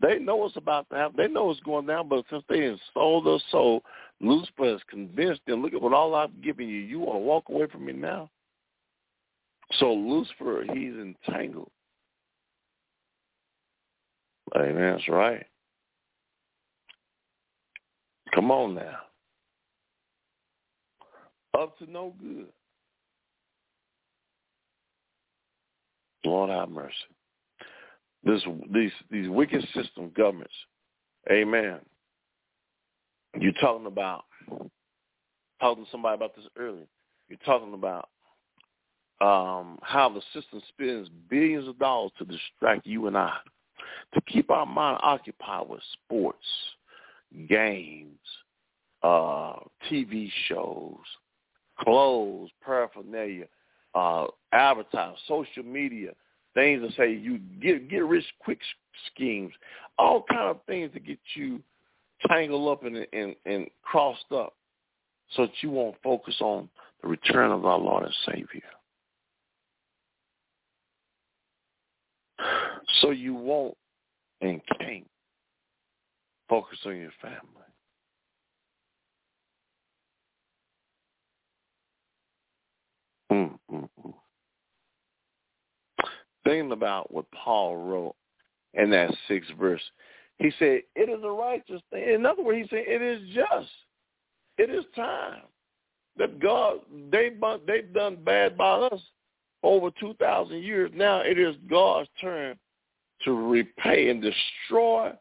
[0.00, 1.16] They know what's about to happen.
[1.16, 3.82] They know what's going down, but since they sold their soul,
[4.20, 6.78] Lucifer has convinced them, look at what all I've given you.
[6.78, 8.30] You want to walk away from me now?
[9.78, 11.70] So Lucifer, he's entangled.
[14.56, 14.92] Amen.
[14.92, 15.44] That's right.
[18.34, 18.98] Come on now.
[21.58, 22.48] Up to no good.
[26.24, 26.94] Lord have mercy.
[28.24, 30.54] This these these wicked system governments.
[31.30, 31.80] Amen.
[33.38, 34.24] You're talking about
[35.60, 36.86] talking to somebody about this earlier.
[37.28, 38.08] You're talking about
[39.20, 43.36] um, how the system spends billions of dollars to distract you and I,
[44.14, 46.46] to keep our mind occupied with sports,
[47.48, 48.18] games,
[49.02, 49.56] uh,
[49.90, 50.96] TV shows,
[51.78, 53.46] clothes, paraphernalia,
[53.94, 54.26] uh,
[55.28, 56.10] social media,
[56.54, 58.58] things that say you get get rich quick
[59.06, 59.52] schemes,
[59.98, 61.62] all kind of things to get you
[62.28, 64.54] tangled up and and, and crossed up,
[65.34, 66.68] so that you won't focus on
[67.02, 68.62] the return of our Lord and Savior.
[73.00, 73.76] So you won't
[74.40, 75.08] and can't
[76.48, 77.38] focus on your family.
[83.34, 84.10] Mm-hmm.
[86.44, 88.14] Thinking about what Paul wrote
[88.74, 89.82] in that sixth verse,
[90.38, 92.14] he said, it is a righteous thing.
[92.14, 93.70] In other words, he said, it is just.
[94.56, 95.42] It is time
[96.16, 96.78] that God,
[97.10, 97.30] they,
[97.66, 99.00] they've done bad by us
[99.62, 100.90] over 2,000 years.
[100.94, 102.56] Now it is God's turn
[103.24, 105.12] to repay and destroy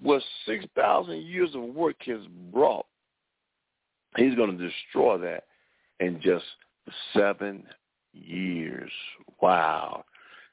[0.00, 2.20] what 6,000 years of work has
[2.52, 2.86] brought.
[4.16, 5.44] He's going to destroy that
[6.00, 6.44] in just
[7.12, 7.64] seven
[8.12, 8.90] years.
[9.40, 10.04] Wow.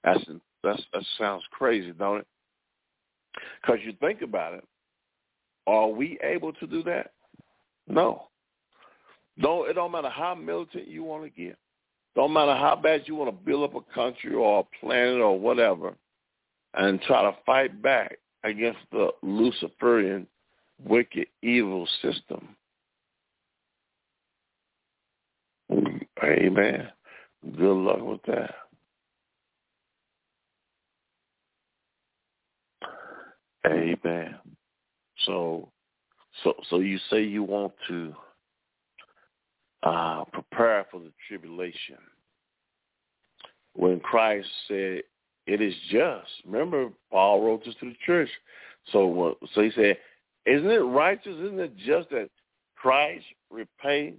[0.03, 0.23] That's,
[0.63, 2.27] that's, that sounds crazy, don't it?
[3.61, 4.63] Because you think about it,
[5.67, 7.11] are we able to do that?
[7.87, 8.27] No.
[9.37, 11.57] No, it don't matter how militant you want to get.
[12.15, 15.37] Don't matter how bad you want to build up a country or a planet or
[15.37, 15.93] whatever
[16.75, 20.27] and try to fight back against the Luciferian
[20.83, 22.55] wicked evil system.
[26.25, 26.89] Amen.
[27.57, 28.55] Good luck with that.
[33.65, 34.35] Amen.
[35.25, 35.69] So,
[36.43, 38.13] so, so you say you want to
[39.83, 41.97] uh, prepare for the tribulation.
[43.73, 45.01] When Christ said,
[45.47, 48.29] "It is just." Remember, Paul wrote this to the church.
[48.91, 49.97] So, so he said,
[50.45, 51.35] "Isn't it righteous?
[51.35, 52.29] Isn't it just that
[52.75, 54.13] Christ repay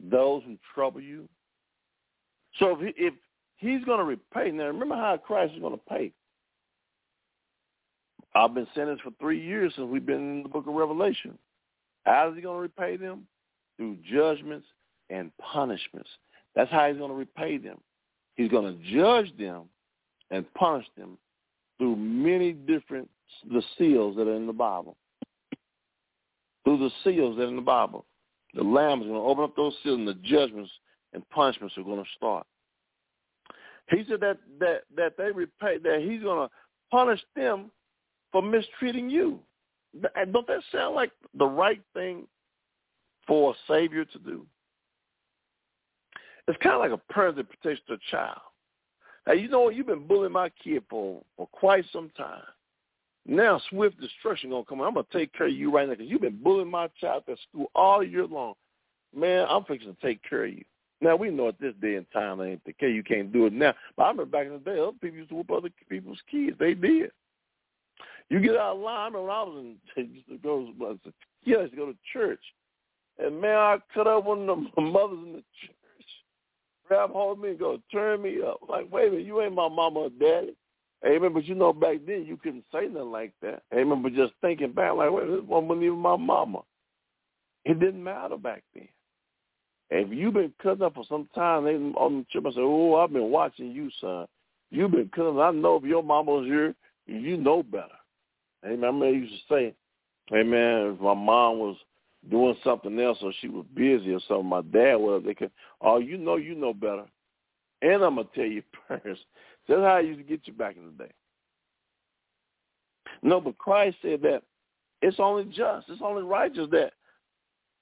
[0.00, 1.28] those who trouble you?"
[2.58, 3.14] So if, he, if
[3.56, 6.12] he's going to repay, now remember how Christ is going to pay.
[8.34, 11.38] I've been sentenced for three years since we've been in the book of Revelation.
[12.04, 13.26] How is he going to repay them?
[13.76, 14.66] Through judgments
[15.10, 16.08] and punishments.
[16.54, 17.78] That's how he's going to repay them.
[18.34, 19.64] He's going to judge them
[20.30, 21.18] and punish them
[21.78, 23.08] through many different
[23.50, 24.96] the seals that are in the Bible.
[26.64, 28.04] Through the seals that are in the Bible.
[28.54, 30.70] The Lamb is going to open up those seals and the judgments
[31.12, 32.46] and punishments are going to start.
[33.90, 36.54] He said that that that they repay that he's going to
[36.90, 37.70] punish them
[38.32, 39.40] for mistreating you.
[40.02, 42.26] Don't that sound like the right thing
[43.26, 44.46] for a savior to do?
[46.46, 48.40] It's kind of like a parent that protects their child.
[49.26, 49.74] Now, you know what?
[49.74, 52.42] You've been bullying my kid for, for quite some time.
[53.28, 54.80] Now swift destruction to come.
[54.80, 57.36] I'm to take care of you right now because you've been bullying my child at
[57.48, 58.54] school all year long.
[59.14, 60.64] Man, I'm fixing to take care of you.
[61.00, 62.94] Now, we know at this day and time, ain't the case.
[62.94, 63.74] You can't do it now.
[63.96, 66.56] But I remember back in the day, other people used to whoop other people's kids.
[66.58, 67.10] They did.
[68.30, 69.64] You get out of line when I was
[69.96, 70.68] in, used to go,
[71.44, 72.40] yeah, I used to go to church.
[73.18, 75.74] And man, I cut up one of the mothers in the church.
[76.86, 78.60] Grab hold of me and go, turn me up.
[78.68, 80.56] Like, wait a minute, you ain't my mama or daddy.
[81.06, 81.32] Amen.
[81.32, 83.62] But you know, back then you couldn't say nothing like that.
[83.74, 84.02] Amen.
[84.02, 86.60] But just thinking back, like, wait, this wasn't even my mama.
[87.64, 88.88] It didn't matter back then.
[89.90, 92.96] If you've been cutting up for some time, they on the trip, I say, oh,
[92.96, 94.26] I've been watching you, son.
[94.70, 95.38] You've been cutting.
[95.38, 96.74] I know if your mama was here,
[97.06, 97.86] you know better.
[98.64, 98.84] Amen.
[98.84, 99.74] I remember I used to say,
[100.30, 101.76] man, if my mom was
[102.30, 105.98] doing something else or she was busy or something, my dad was, they could, oh,
[105.98, 107.04] you know, you know better.
[107.80, 109.20] And I'm going to tell you first,
[109.68, 111.10] that's how I used to get you back in the day.
[113.22, 114.42] No, but Christ said that
[115.02, 116.92] it's only just, it's only righteous that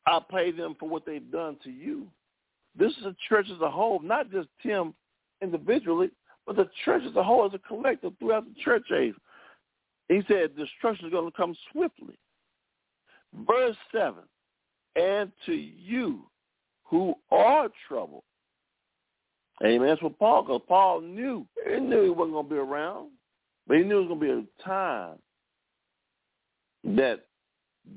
[0.06, 2.06] I pay them for what they've done to you.
[2.78, 4.94] This is a church as a whole, not just Tim
[5.42, 6.10] individually,
[6.46, 9.14] but the church as a whole, as a collective throughout the church age.
[10.08, 12.18] He said destruction is going to come swiftly.
[13.48, 14.22] Verse 7,
[14.94, 16.22] and to you
[16.84, 18.22] who are troubled.
[19.64, 19.88] Amen.
[19.88, 21.46] That's what Paul, because Paul knew.
[21.66, 23.10] He knew he wasn't going to be around,
[23.66, 25.18] but he knew it was going to be a time
[26.84, 27.24] that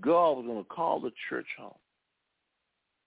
[0.01, 1.73] God was going to call the church home.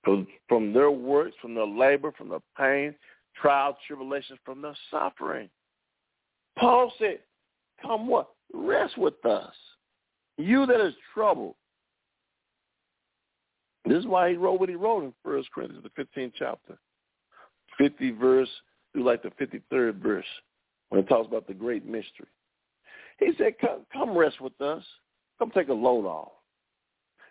[0.05, 2.94] From, from their works, from their labor, from their pain,
[3.40, 5.48] trials, tribulations, from their suffering.
[6.59, 7.20] Paul said,
[7.80, 8.30] come what?
[8.53, 9.55] Rest with us.
[10.38, 11.55] You that is troubled.
[13.84, 16.78] This is why he wrote what he wrote in First Corinthians, the 15th chapter.
[17.78, 18.48] 50 verse
[18.92, 20.24] through like the 53rd verse
[20.88, 22.26] when it talks about the great mystery.
[23.18, 24.82] He said, come, come rest with us.
[25.38, 26.32] Come take a load off.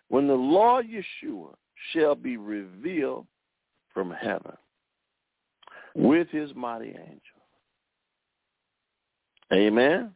[0.08, 1.54] When the Lord Yeshua
[1.92, 3.26] shall be revealed
[3.94, 4.56] from heaven
[5.94, 7.20] with his mighty angel.
[9.52, 10.12] Amen.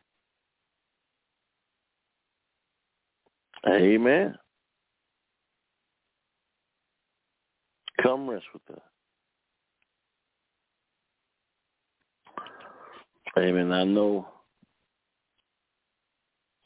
[3.69, 4.37] Amen.
[8.03, 8.83] Come rest with us.
[13.39, 13.73] Amen.
[13.73, 14.27] I know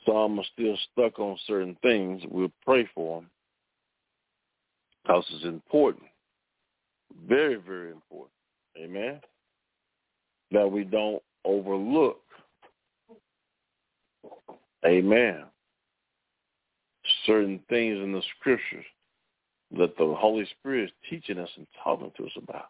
[0.07, 2.23] some are still stuck on certain things.
[2.31, 3.31] We'll pray for them
[5.03, 6.05] because it's important.
[7.29, 8.31] Very, very important.
[8.79, 9.21] Amen.
[10.53, 12.21] That we don't overlook.
[14.87, 15.45] Amen.
[17.27, 18.85] Certain things in the scriptures
[19.77, 22.69] that the Holy Spirit is teaching us and talking to us about.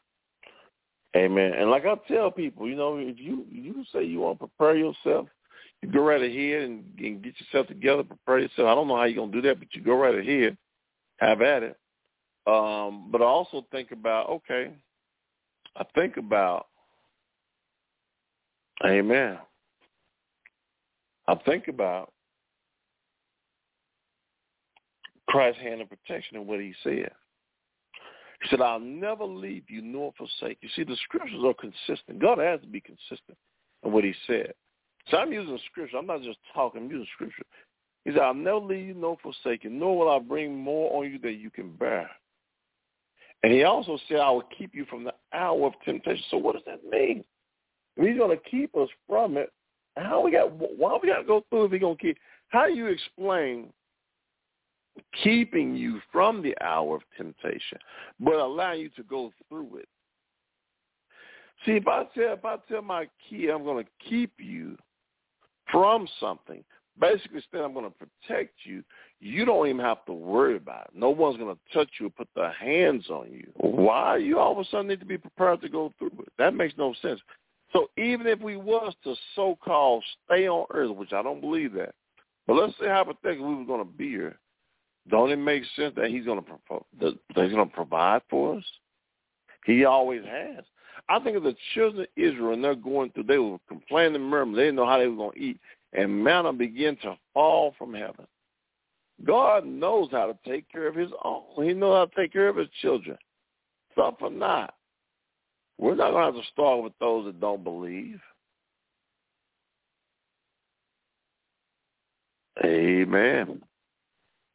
[1.17, 1.53] Amen.
[1.55, 4.77] And like I tell people, you know, if you you say you want to prepare
[4.77, 5.27] yourself,
[5.83, 8.69] you go right ahead and, and get yourself together, prepare yourself.
[8.69, 10.57] I don't know how you're gonna do that, but you go right ahead,
[11.19, 11.77] have at it.
[12.47, 14.73] Um, but I also think about okay,
[15.77, 16.67] I think about
[18.85, 19.39] Amen.
[21.29, 22.13] I think about
[25.29, 27.11] Christ's hand of protection and what he said.
[28.43, 30.68] He said, I'll never leave you nor forsake you.
[30.74, 32.20] See, the scriptures are consistent.
[32.20, 33.36] God has to be consistent
[33.84, 34.55] in what he said.
[35.09, 35.99] So I'm using scripture.
[35.99, 36.82] I'm not just talking.
[36.82, 37.43] I'm using scripture.
[38.05, 41.11] He said, I'll never leave you nor forsake you, nor will I bring more on
[41.11, 42.09] you than you can bear.
[43.43, 46.24] And he also said, I will keep you from the hour of temptation.
[46.30, 47.24] So what does that mean?
[47.97, 49.53] If he's going to keep us from it,
[49.97, 52.18] how we got, why we got to go through if he's going to keep,
[52.49, 53.72] how do you explain
[55.23, 57.79] keeping you from the hour of temptation,
[58.19, 59.89] but allowing you to go through it.
[61.65, 64.77] See, if I tell if I tell my kid I'm going to keep you
[65.71, 66.65] from something,
[66.99, 68.83] basically saying I'm going to protect you,
[69.21, 70.99] you don't even have to worry about it.
[70.99, 73.47] No one's going to touch you or put their hands on you.
[73.57, 76.33] Why you all of a sudden need to be prepared to go through it?
[76.39, 77.21] That makes no sense.
[77.73, 81.95] So even if we was to so-called stay on earth, which I don't believe that,
[82.47, 84.39] but let's say hypothetically we were going to be here
[85.09, 88.65] don't it make sense that he's going to that he's going to provide for us?
[89.65, 90.65] He always has.
[91.09, 93.25] I think of the children of Israel, and they're going through.
[93.25, 94.57] They were complaining and murmuring.
[94.57, 95.61] They didn't know how they were going to eat,
[95.93, 98.27] and manna began to fall from heaven.
[99.25, 101.43] God knows how to take care of his own.
[101.57, 103.19] He knows how to take care of his children.
[103.95, 104.75] Suffer not.
[105.79, 108.21] We're not going to have to start with those that don't believe.
[112.65, 113.63] Amen.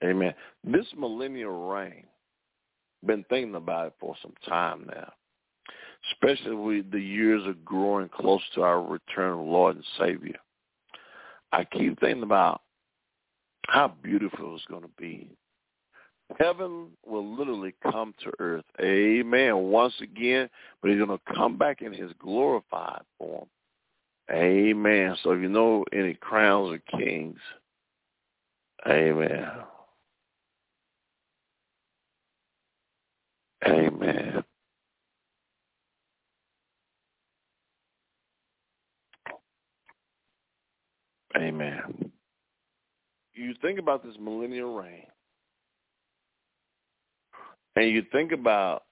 [0.04, 0.34] Amen.
[0.64, 2.06] This millennial reign,
[3.06, 5.12] been thinking about it for some time now,
[6.12, 10.40] especially with the years are growing close to our return of Lord and Savior.
[11.52, 12.62] I keep thinking about
[13.68, 15.30] how beautiful it's going to be.
[16.40, 18.66] Heaven will literally come to earth.
[18.82, 19.56] Amen.
[19.56, 20.50] Once again,
[20.82, 23.46] but he's going to come back in his glorified form.
[24.32, 25.16] Amen.
[25.24, 27.38] So if you know any crowns or kings,
[28.88, 29.48] amen.
[33.68, 34.44] Amen.
[41.36, 42.12] Amen.
[43.34, 45.08] You think about this millennial reign,
[47.76, 48.84] and you think about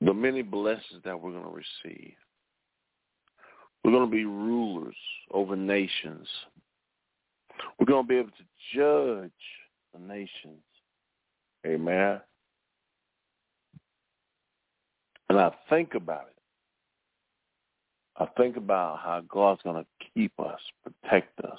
[0.00, 2.14] the many blessings that we're going to receive.
[3.84, 4.96] We're going to be rulers
[5.32, 6.26] over nations.
[7.78, 9.30] We're going to be able to judge
[9.92, 10.62] the nations.
[11.66, 12.20] Amen.
[15.28, 16.42] And I think about it.
[18.16, 21.58] I think about how God's going to keep us, protect us.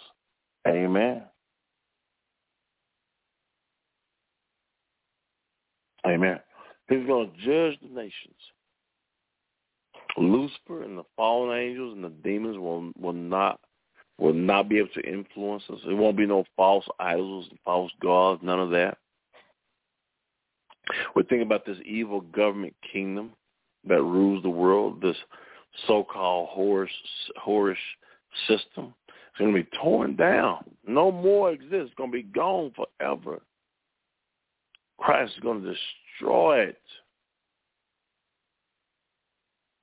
[0.67, 1.23] Amen.
[6.05, 6.39] Amen.
[6.89, 8.35] He's going to judge the nations.
[10.17, 13.59] Lucifer and the fallen angels and the demons will will not
[14.19, 15.79] will not be able to influence us.
[15.85, 18.97] There won't be no false idols and false gods, none of that.
[21.15, 23.31] We're thinking about this evil government kingdom
[23.87, 25.17] that rules the world, this
[25.87, 26.87] so-called whorish,
[27.45, 27.75] whorish
[28.47, 28.93] system.
[29.07, 30.63] It's going to be torn down.
[30.87, 31.87] No more exists.
[31.87, 33.41] It's going to be gone forever.
[34.99, 36.81] Christ is going to destroy it.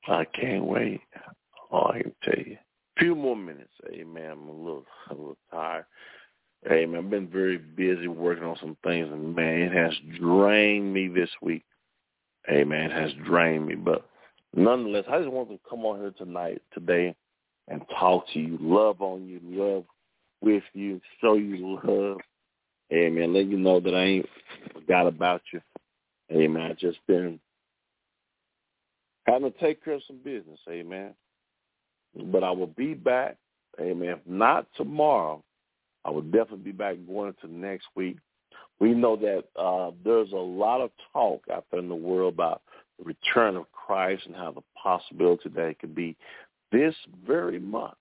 [0.07, 1.01] I can't wait.
[1.71, 2.57] All I can tell you.
[2.97, 3.73] A few more minutes.
[3.93, 4.31] Amen.
[4.33, 5.85] I'm a little, a little tired.
[6.71, 7.05] Amen.
[7.05, 11.31] I've been very busy working on some things, and man, it has drained me this
[11.41, 11.65] week.
[12.51, 12.91] Amen.
[12.91, 14.07] It has drained me, but
[14.55, 17.15] nonetheless, I just wanted to come on here tonight, today,
[17.69, 19.85] and talk to you, love on you, love
[20.43, 22.19] with you, show you love.
[22.93, 23.33] Amen.
[23.33, 24.29] Let you know that I ain't
[24.75, 25.61] forgot about you.
[26.33, 26.63] Amen.
[26.63, 27.39] I just been
[29.27, 30.59] having to take care of some business.
[30.69, 31.15] Amen.
[32.33, 33.37] But I will be back.
[33.81, 34.09] Amen.
[34.09, 35.43] If not tomorrow,
[36.05, 38.17] I will definitely be back going into next week.
[38.79, 42.63] We know that uh, there's a lot of talk out there in the world about
[42.99, 46.17] the return of Christ and how the possibility that it could be
[46.73, 46.95] this
[47.27, 47.95] very month.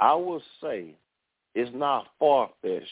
[0.00, 0.96] I will say
[1.54, 2.86] it's not far-fetched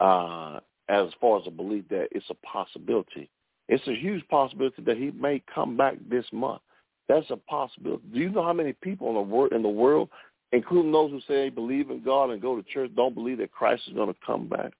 [0.00, 3.28] uh, as far as a belief that it's a possibility.
[3.68, 6.62] It's a huge possibility that he may come back this month.
[7.08, 8.02] That's a possibility.
[8.12, 10.08] Do you know how many people in the world, in the world,
[10.52, 13.52] including those who say they believe in God and go to church, don't believe that
[13.52, 14.72] Christ is going to come back?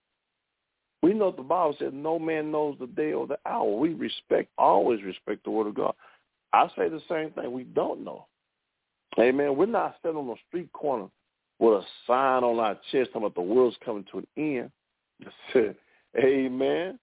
[1.03, 3.71] We know the Bible says no man knows the day or the hour.
[3.77, 5.95] We respect, always respect the word of God.
[6.53, 7.53] I say the same thing.
[7.53, 8.27] We don't know.
[9.19, 9.57] Amen.
[9.57, 11.07] We're not sitting on a street corner
[11.59, 14.71] with a sign on our chest talking about the world's coming to an
[15.55, 15.75] end.
[16.17, 16.99] Amen.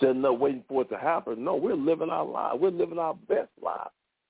[0.00, 1.42] Sitting up waiting for it to happen.
[1.42, 2.60] No, we're living our life.
[2.60, 3.88] We're living our best life.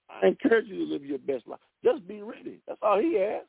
[0.08, 1.60] I encourage you to live your best life.
[1.84, 2.60] Just be ready.
[2.66, 3.46] That's all he asked.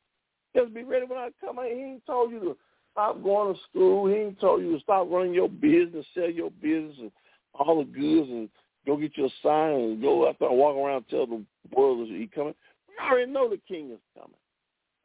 [0.55, 1.57] Just be ready when I come.
[1.63, 2.57] He ain't told you to
[2.91, 4.07] stop going to school.
[4.07, 7.11] He ain't told you to stop running your business, sell your business and
[7.53, 8.49] all the goods and
[8.85, 11.43] go get your sign and go out there and walk around and tell the
[11.75, 12.55] world that he's coming.
[12.87, 14.35] We already know the king is coming.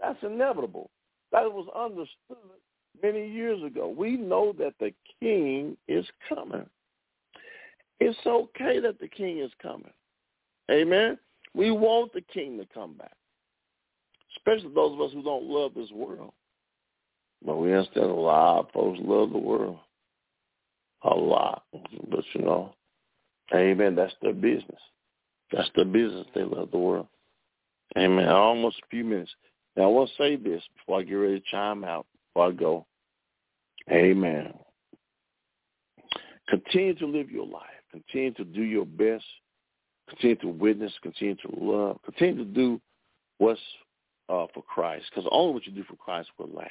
[0.00, 0.90] That's inevitable.
[1.32, 2.60] That was understood
[3.02, 3.88] many years ago.
[3.88, 6.66] We know that the king is coming.
[8.00, 9.92] It's okay that the king is coming.
[10.70, 11.18] Amen.
[11.56, 13.16] We want the king to come back,
[14.36, 16.34] especially those of us who don't love this world.
[17.44, 19.78] But we understand a lot of folks love the world.
[21.02, 21.62] A lot.
[22.10, 22.74] But, you know,
[23.54, 24.80] amen, that's their business.
[25.50, 26.26] That's their business.
[26.34, 27.06] They love the world.
[27.96, 28.28] Amen.
[28.28, 29.30] Almost a few minutes.
[29.76, 32.52] Now, I want to say this before I get ready to chime out, before I
[32.52, 32.86] go.
[33.90, 34.52] Amen.
[36.48, 37.62] Continue to live your life.
[37.90, 39.24] Continue to do your best.
[40.08, 40.92] Continue to witness.
[41.02, 41.98] Continue to love.
[42.04, 42.80] Continue to do
[43.38, 43.60] what's
[44.28, 46.70] uh, for Christ, because only what you do for Christ will last.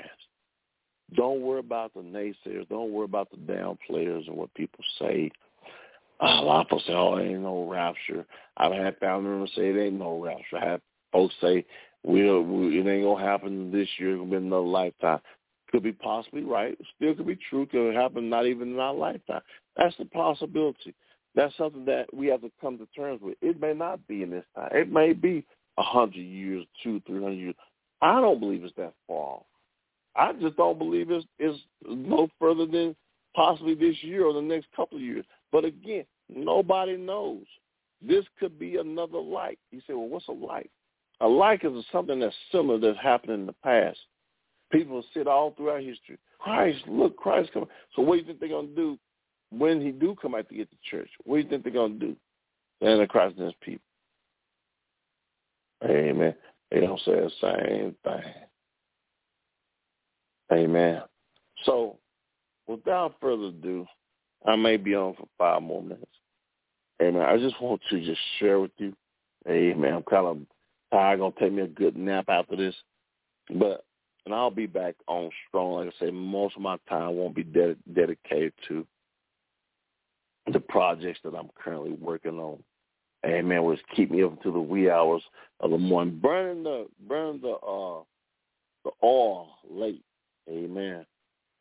[1.13, 2.67] Don't worry about the naysayers.
[2.69, 5.31] Don't worry about the downplayers and what people say.
[6.19, 8.25] a lot of folks say, "Oh, ain't no rapture."
[8.57, 10.57] I've had family members say it ain't no rapture.
[10.57, 10.81] I have
[11.11, 11.65] folks say,
[12.03, 14.13] "We'll, we, it ain't gonna happen this year.
[14.13, 15.19] It's gonna be another lifetime."
[15.71, 16.77] Could be possibly right.
[16.95, 17.65] Still could be true.
[17.65, 19.41] Could happen not even in our lifetime.
[19.75, 20.93] That's the possibility.
[21.35, 23.35] That's something that we have to come to terms with.
[23.41, 24.69] It may not be in this time.
[24.73, 25.45] It may be
[25.77, 27.55] a hundred years, two, three hundred years.
[28.01, 29.41] I don't believe it's that far.
[30.15, 32.95] I just don't believe it's, it's no further than
[33.35, 35.25] possibly this year or the next couple of years.
[35.51, 37.43] But again, nobody knows.
[38.01, 39.59] This could be another light.
[39.71, 40.69] You say, well, what's a light?
[41.21, 43.97] A light is something that's similar that's happened in the past.
[44.71, 46.17] People sit all throughout history.
[46.39, 47.69] Christ, look, Christ coming.
[47.95, 48.99] So what do you think they're going to do
[49.51, 51.09] when he do come out to get the church?
[51.23, 52.15] What do you think they're to do?
[52.81, 53.85] The Antichrist and his people.
[55.83, 56.35] Amen.
[56.71, 58.33] They don't say the same thing.
[60.51, 61.01] Amen.
[61.63, 61.97] So
[62.67, 63.85] without further ado,
[64.45, 66.05] I may be on for five more minutes.
[67.01, 67.21] Amen.
[67.21, 68.93] I just want to just share with you.
[69.47, 69.93] Amen.
[69.93, 70.37] I'm kind of
[70.91, 71.19] tired.
[71.19, 72.75] Gonna take me a good nap after this,
[73.59, 73.85] but
[74.25, 75.73] and I'll be back on strong.
[75.73, 78.87] Like I say, most of my time won't be ded- dedicated to
[80.51, 82.63] the projects that I'm currently working on.
[83.25, 83.63] Amen.
[83.63, 85.23] Which keep me up until the wee hours
[85.59, 88.03] of the morning, burning the burning the uh
[88.83, 90.03] the oil late.
[90.49, 91.05] Amen.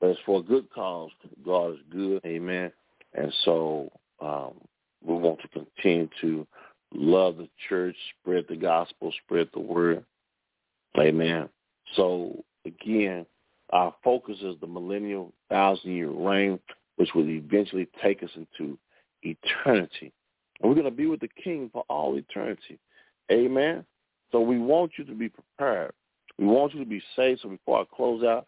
[0.01, 1.11] But it's for good cause.
[1.45, 2.21] God is good.
[2.27, 2.71] Amen.
[3.15, 4.53] And so um,
[5.03, 6.47] we want to continue to
[6.93, 10.05] love the church, spread the gospel, spread the word.
[10.99, 11.49] Amen.
[11.97, 13.25] So again,
[13.71, 16.59] our focus is the millennial thousand year reign.
[16.97, 18.79] Which will eventually take us into
[19.23, 20.13] eternity.
[20.61, 22.79] And we're going to be with the King for all eternity.
[23.31, 23.85] Amen.
[24.33, 25.93] So we want you to be prepared.
[26.39, 27.41] We want you to be saved.
[27.43, 28.47] So before I close out,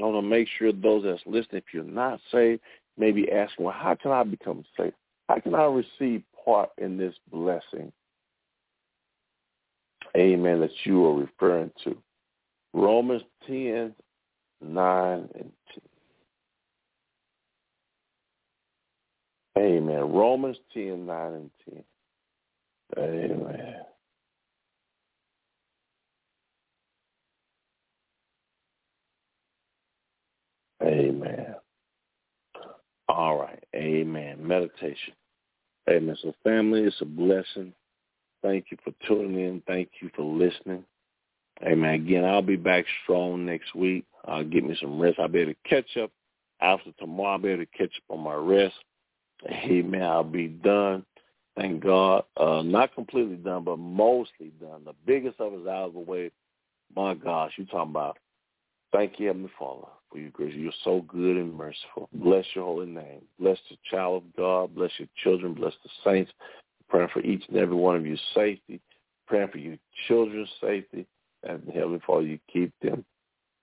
[0.00, 2.60] I want to make sure those that's listening, if you're not saved,
[2.96, 4.94] maybe asking, well, how can I become saved?
[5.28, 7.92] How can I receive part in this blessing?
[10.16, 11.96] Amen, that you are referring to.
[12.72, 13.94] Romans 10,
[14.62, 15.52] 9, and 10.
[19.58, 20.12] Amen.
[20.12, 21.84] Romans 10, 9, and 10.
[22.96, 23.74] Amen.
[30.82, 31.54] Amen.
[33.08, 33.62] All right.
[33.74, 34.36] Amen.
[34.46, 35.14] Meditation.
[35.90, 36.16] Amen.
[36.22, 37.72] So family, it's a blessing.
[38.42, 39.62] Thank you for tuning in.
[39.66, 40.84] Thank you for listening.
[41.64, 41.94] Amen.
[41.94, 44.04] Again, I'll be back strong next week.
[44.26, 45.18] I'll get me some rest.
[45.18, 46.12] I'll be able to catch up
[46.60, 47.32] after tomorrow.
[47.32, 48.74] I'll be able to catch up on my rest.
[49.46, 50.02] Amen.
[50.02, 51.04] I'll be done.
[51.56, 52.24] Thank God.
[52.36, 54.84] Uh, not completely done, but mostly done.
[54.84, 56.30] The biggest of is out of the way.
[56.94, 58.18] My gosh, you talking about.
[58.92, 60.54] Thank you, Heavenly Father, for your grace.
[60.54, 62.08] You're so good and merciful.
[62.12, 63.22] Bless your holy name.
[63.38, 64.74] Bless the child of God.
[64.74, 65.52] Bless your children.
[65.54, 66.32] Bless the saints.
[66.88, 68.80] Praying for each and every one of you safety.
[69.26, 69.76] Praying for your
[70.06, 71.06] children's safety.
[71.42, 73.04] And Heavenly Father, you keep them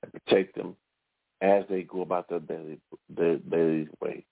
[0.03, 0.75] and protect them
[1.41, 4.25] as they go about their daily, their daily way.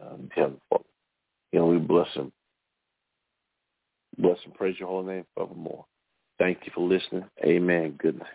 [0.00, 0.84] Um, Father,
[1.52, 2.32] you know, we bless him.
[4.18, 5.84] Bless and praise your holy name forevermore.
[6.38, 7.24] Thank you for listening.
[7.44, 7.94] Amen.
[7.98, 8.28] Good night.